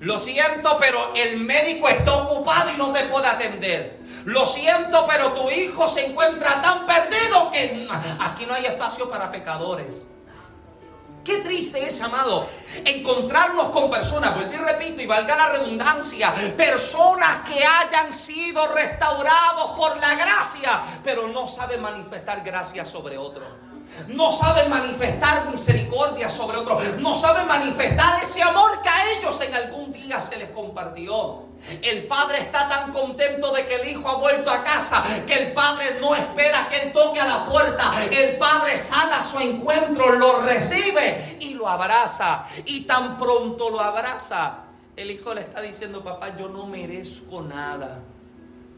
[0.00, 3.98] Lo siento, pero el médico está ocupado y no te puede atender.
[4.26, 9.30] Lo siento, pero tu hijo se encuentra tan perdido que aquí no hay espacio para
[9.30, 10.04] pecadores.
[11.24, 12.48] Qué triste es, amado,
[12.84, 19.76] encontrarnos con personas, vuelvo y repito, y valga la redundancia, personas que hayan sido restaurados
[19.76, 23.46] por la gracia, pero no saben manifestar gracia sobre otros
[24.08, 29.54] no saben manifestar misericordia sobre otros, no saben manifestar ese amor que a ellos en
[29.54, 31.45] algún día se les compartió.
[31.82, 35.52] El padre está tan contento de que el hijo ha vuelto a casa que el
[35.52, 37.92] padre no espera que él toque a la puerta.
[38.10, 42.46] El padre sale a su encuentro, lo recibe y lo abraza.
[42.64, 44.58] Y tan pronto lo abraza,
[44.96, 48.00] el hijo le está diciendo, papá, yo no merezco nada.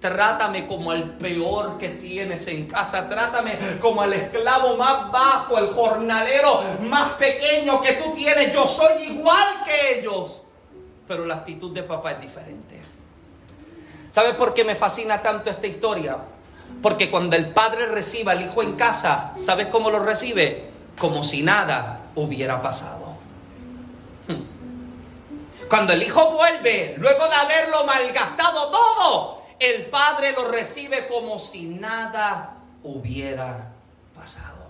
[0.00, 3.08] Trátame como el peor que tienes en casa.
[3.08, 8.52] Trátame como el esclavo más bajo, el jornalero más pequeño que tú tienes.
[8.52, 10.42] Yo soy igual que ellos.
[11.08, 12.78] Pero la actitud de papá es diferente.
[14.10, 16.18] ¿Sabes por qué me fascina tanto esta historia?
[16.82, 20.68] Porque cuando el padre recibe al hijo en casa, ¿sabes cómo lo recibe?
[20.98, 23.16] Como si nada hubiera pasado.
[25.68, 31.64] Cuando el hijo vuelve, luego de haberlo malgastado todo, el padre lo recibe como si
[31.64, 33.70] nada hubiera
[34.14, 34.68] pasado.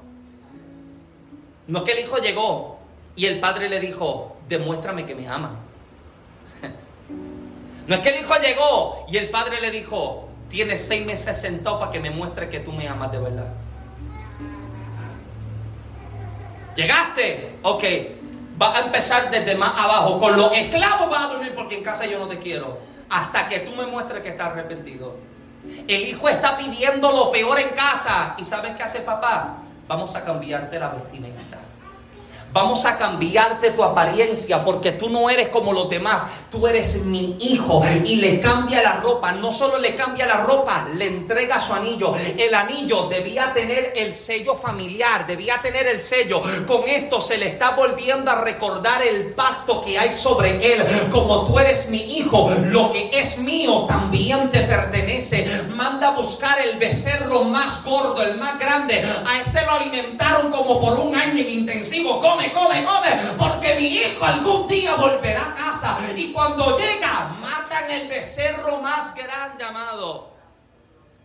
[1.69, 2.79] No es que el hijo llegó
[3.15, 5.57] y el padre le dijo, demuéstrame que me ama.
[7.89, 11.81] No es que el hijo llegó y el padre le dijo, tienes seis meses sentado
[11.81, 13.49] para que me muestre que tú me amas de verdad.
[16.77, 17.85] Llegaste, ok,
[18.61, 20.19] va a empezar desde más abajo.
[20.19, 22.79] Con los esclavos vas a dormir porque en casa yo no te quiero
[23.09, 25.17] hasta que tú me muestres que estás arrepentido.
[25.89, 28.35] El hijo está pidiendo lo peor en casa.
[28.37, 29.57] ¿Y sabes qué hace papá?
[29.87, 31.59] Vamos a cambiarte la vestimenta.
[32.59, 37.37] Vamos a cambiarte tu apariencia porque tú no eres como los demás, tú eres mi
[37.39, 41.73] hijo y le cambia la ropa, no solo le cambia la ropa, le entrega su
[41.73, 42.17] anillo.
[42.37, 46.43] El anillo debía tener el sello familiar, debía tener el sello.
[46.67, 50.85] Con esto se le está volviendo a recordar el pacto que hay sobre él.
[51.13, 55.47] Como tú eres mi hijo, lo que es mío también te pertenece.
[55.77, 59.01] Manda a buscar el becerro más gordo, el más grande.
[59.25, 63.87] A este lo alimentaron como por un año en intensivo come, come, come, porque mi
[63.87, 65.99] hijo algún día volverá a casa.
[66.17, 70.33] Y cuando llega, matan el becerro más grande, amado.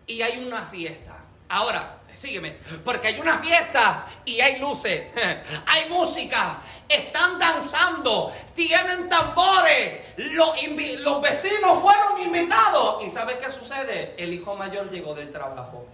[0.07, 1.17] Y hay una fiesta.
[1.49, 5.03] Ahora, sígueme, porque hay una fiesta y hay luces,
[5.67, 10.55] hay música, están danzando, tienen tambores, los,
[10.99, 13.03] los vecinos fueron invitados.
[13.03, 14.15] ¿Y sabes qué sucede?
[14.17, 15.85] El hijo mayor llegó del trabajo.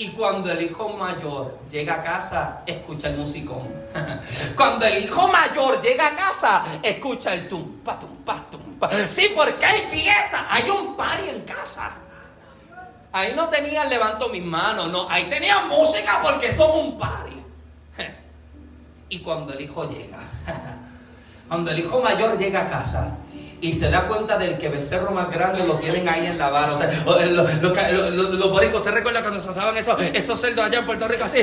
[0.00, 3.68] Y cuando el hijo mayor llega a casa, escucha el musicón.
[4.56, 8.88] cuando el hijo mayor llega a casa, escucha el tumpa, tumpa, tumpa.
[9.10, 11.90] Sí, porque hay fiesta, hay un party en casa.
[13.12, 17.36] Ahí no tenían levanto mis manos, no, ahí tenían música porque es todo un party.
[19.10, 20.16] y cuando el hijo llega,
[21.46, 23.18] Cuando el hijo mayor llega a casa
[23.60, 26.78] y se da cuenta del que becerro más grande lo tienen ahí en la vara.
[27.04, 31.24] Los boricos, ¿usted recuerda cuando se asaban esos, esos cerdos allá en Puerto Rico?
[31.24, 31.40] Así,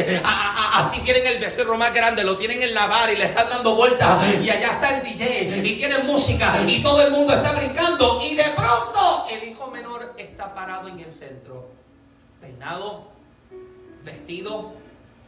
[0.73, 3.75] así quieren el becerro más grande, lo tienen en la vara y le están dando
[3.75, 4.25] vueltas.
[4.43, 8.19] Y allá está el DJ y tienen música y todo el mundo está brincando.
[8.23, 11.69] Y de pronto el hijo menor está parado en el centro,
[12.41, 13.09] peinado,
[14.03, 14.73] vestido,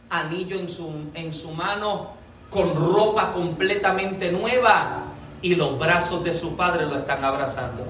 [0.08, 2.14] anillo en su, en su mano,
[2.50, 5.04] con ropa completamente nueva
[5.42, 7.86] y los brazos de su padre lo están abrazando.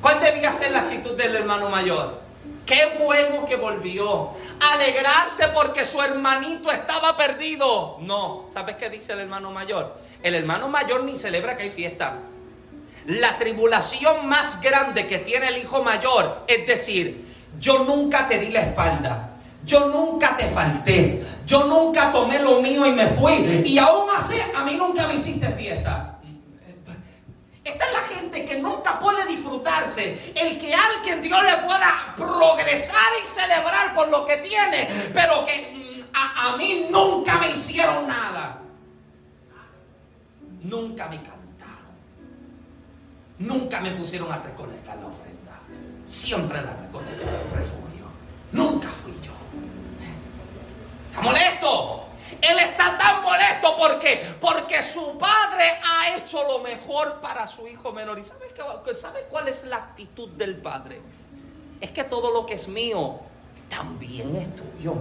[0.00, 2.20] ¿Cuál debía ser la actitud del hermano mayor?
[2.66, 4.30] Qué bueno que volvió.
[4.60, 7.98] Alegrarse porque su hermanito estaba perdido.
[8.00, 9.96] No, ¿sabes qué dice el hermano mayor?
[10.22, 12.18] El hermano mayor ni celebra que hay fiesta.
[13.06, 17.26] La tribulación más grande que tiene el hijo mayor es decir,
[17.58, 19.28] yo nunca te di la espalda.
[19.64, 21.22] Yo nunca te falté.
[21.46, 23.62] Yo nunca tomé lo mío y me fui.
[23.64, 26.18] Y aún así, a mí nunca me hiciste fiesta.
[27.64, 30.32] Esta es la gente nunca puede disfrutarse.
[30.34, 36.04] El que alguien Dios le pueda progresar y celebrar por lo que tiene, pero que
[36.04, 38.58] mm, a, mí nunca me hicieron nada.
[40.62, 41.92] Nunca me cantaron.
[43.38, 45.60] Nunca me pusieron a recolectar la ofrenda.
[46.04, 48.06] Siempre la recolecté el refugio.
[48.52, 49.32] Nunca fui yo.
[51.10, 52.11] ¿Está molesto?
[52.40, 57.92] Él está tan molesto porque, porque su padre ha hecho lo mejor para su hijo
[57.92, 58.18] menor.
[58.18, 58.46] ¿Y sabe,
[58.94, 61.00] sabe cuál es la actitud del padre?
[61.80, 63.20] Es que todo lo que es mío
[63.68, 64.94] también es tuyo.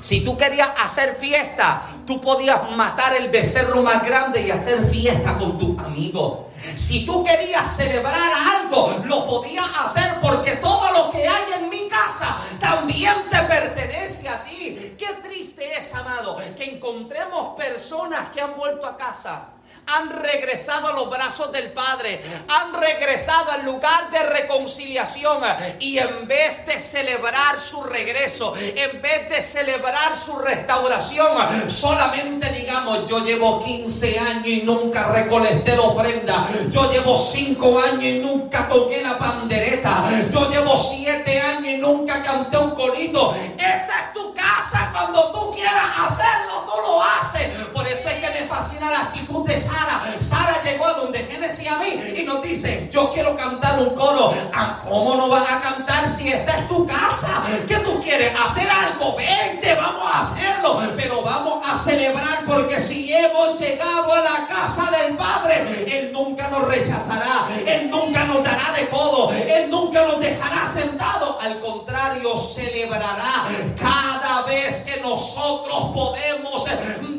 [0.00, 5.36] Si tú querías hacer fiesta, tú podías matar el becerro más grande y hacer fiesta
[5.38, 6.46] con tus amigos.
[6.76, 11.88] Si tú querías celebrar algo, lo podías hacer porque todo lo que hay en mi
[11.88, 14.94] casa también te pertenece a ti.
[14.98, 19.48] Qué triste es, amado, que encontremos personas que han vuelto a casa
[19.86, 25.42] han regresado a los brazos del Padre, han regresado al lugar de reconciliación
[25.80, 33.08] y en vez de celebrar su regreso, en vez de celebrar su restauración, solamente digamos,
[33.08, 38.68] yo llevo 15 años y nunca recolecté la ofrenda, yo llevo 5 años y nunca
[38.68, 43.34] toqué la pandereta, yo llevo 7 años y nunca canté un corito.
[43.56, 47.48] Esta es tu casa, cuando tú quieras hacerlo, tú lo haces.
[47.72, 50.02] Por eso es que me fascina la actitud de Sara.
[50.18, 54.34] Sara llegó a donde Génesis a mí y nos dice, yo quiero cantar un coro.
[54.52, 57.42] Ah, ¿Cómo no vas a cantar si esta es tu casa?
[57.66, 58.32] ¿Qué tú quieres?
[58.38, 59.16] ¿Hacer algo?
[59.16, 60.80] Vente, vamos a hacerlo.
[60.96, 66.48] Pero vamos a celebrar porque si hemos llegado a la casa del Padre, Él nunca
[66.48, 67.46] nos rechazará.
[67.66, 69.32] Él nunca nos dará de codo.
[69.32, 71.36] Él nunca nos dejará sentados.
[71.42, 73.46] Al contrario, celebrará
[73.80, 76.66] cada vez que nosotros podemos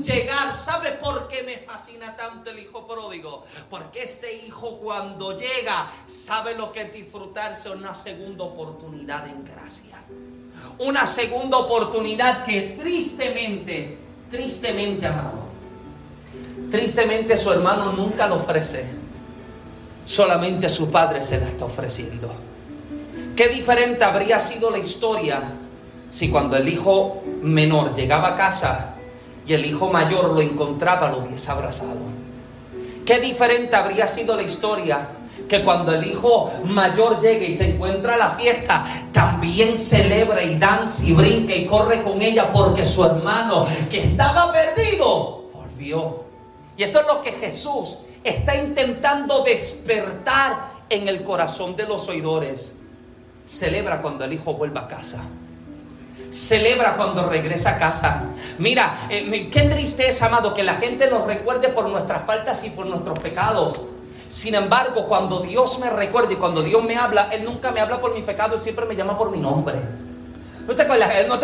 [0.04, 0.54] llegar.
[0.54, 3.46] ¿Sabe por qué me fascina tanto el hijo pródigo?
[3.70, 9.98] Porque este hijo cuando llega sabe lo que es disfrutarse una segunda oportunidad en gracia.
[10.80, 13.98] Una segunda oportunidad que tristemente,
[14.30, 15.44] tristemente amado,
[16.70, 18.86] tristemente su hermano nunca lo ofrece.
[20.06, 22.32] Solamente su padre se la está ofreciendo.
[23.36, 25.42] Qué diferente habría sido la historia
[26.10, 28.99] si cuando el hijo menor llegaba a casa
[29.50, 31.98] y el hijo mayor lo encontraba, lo hubiese abrazado.
[33.04, 35.10] Qué diferente habría sido la historia
[35.50, 40.60] que cuando el hijo mayor llegue y se encuentra a la fiesta, también celebra y
[40.60, 46.26] danza y brinca y corre con ella porque su hermano que estaba perdido volvió.
[46.78, 52.76] Y esto es lo que Jesús está intentando despertar en el corazón de los oidores.
[53.48, 55.24] Celebra cuando el hijo vuelva a casa.
[56.32, 58.24] Celebra cuando regresa a casa.
[58.60, 62.86] Mira, eh, qué tristeza, amado, que la gente nos recuerde por nuestras faltas y por
[62.86, 63.80] nuestros pecados.
[64.28, 68.00] Sin embargo, cuando Dios me recuerda y cuando Dios me habla, Él nunca me habla
[68.00, 69.76] por mi pecado, Él siempre me llama por mi nombre.
[70.68, 71.10] ¿No te acuerdas?
[71.28, 71.40] ¿No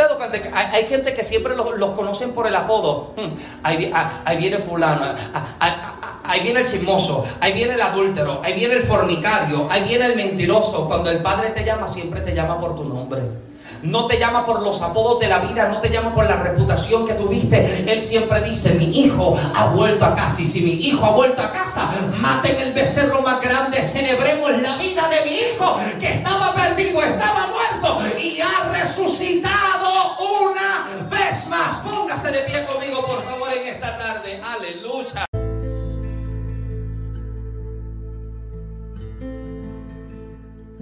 [0.53, 3.15] hay, gente que siempre los, conocen por el apodo.
[3.17, 3.33] Hmm,
[3.63, 8.39] ahí, ah, ahí viene fulano, ah, ah, ahí viene el chismoso, ahí viene el adúltero,
[8.43, 10.85] ahí viene el fornicario, ahí viene el mentiroso.
[10.87, 13.21] Cuando el Padre te llama, siempre te llama por tu nombre
[13.83, 17.05] no te llama por los apodos de la vida, no te llama por la reputación
[17.05, 17.91] que tuviste.
[17.91, 20.41] Él siempre dice, mi hijo ha vuelto a casa.
[20.41, 24.77] Y si mi hijo ha vuelto a casa, maten el becerro más grande, celebremos la
[24.77, 31.77] vida de mi hijo que estaba perdido, estaba muerto y ha resucitado una vez más.
[31.77, 34.41] Póngase de pie conmigo, por favor, en esta tarde.
[34.43, 35.24] Aleluya.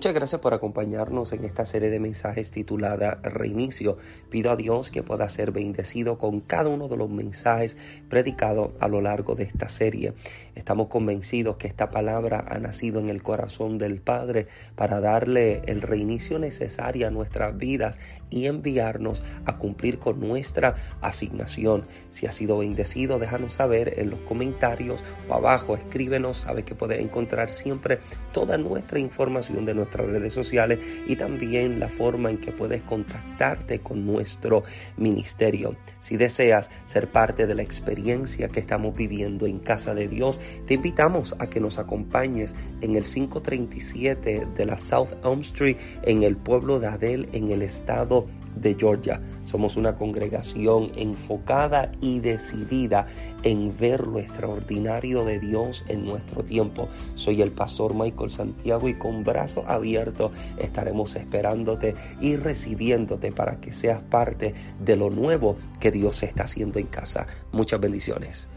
[0.00, 3.98] Muchas gracias por acompañarnos en esta serie de mensajes titulada Reinicio.
[4.30, 7.76] Pido a Dios que pueda ser bendecido con cada uno de los mensajes
[8.08, 10.14] predicados a lo largo de esta serie.
[10.54, 15.82] Estamos convencidos que esta palabra ha nacido en el corazón del Padre para darle el
[15.82, 17.98] reinicio necesario a nuestras vidas
[18.30, 21.86] y enviarnos a cumplir con nuestra asignación.
[22.08, 27.00] Si ha sido bendecido, déjanos saber en los comentarios o abajo, escríbenos, sabe que puedes
[27.00, 27.98] encontrar siempre
[28.32, 33.80] toda nuestra información de nuestras redes sociales y también la forma en que puedes contactarte
[33.80, 34.62] con nuestro
[34.96, 35.74] ministerio.
[35.98, 40.74] Si deseas ser parte de la experiencia que estamos viviendo en Casa de Dios, te
[40.74, 46.36] invitamos a que nos acompañes en el 537 de la South Elm Street en el
[46.36, 48.26] pueblo de Adel en el estado
[48.56, 49.20] de Georgia.
[49.44, 53.06] Somos una congregación enfocada y decidida
[53.42, 56.88] en ver lo extraordinario de Dios en nuestro tiempo.
[57.14, 63.72] Soy el pastor Michael Santiago y con brazos abiertos estaremos esperándote y recibiéndote para que
[63.72, 67.26] seas parte de lo nuevo que Dios está haciendo en casa.
[67.52, 68.48] Muchas bendiciones.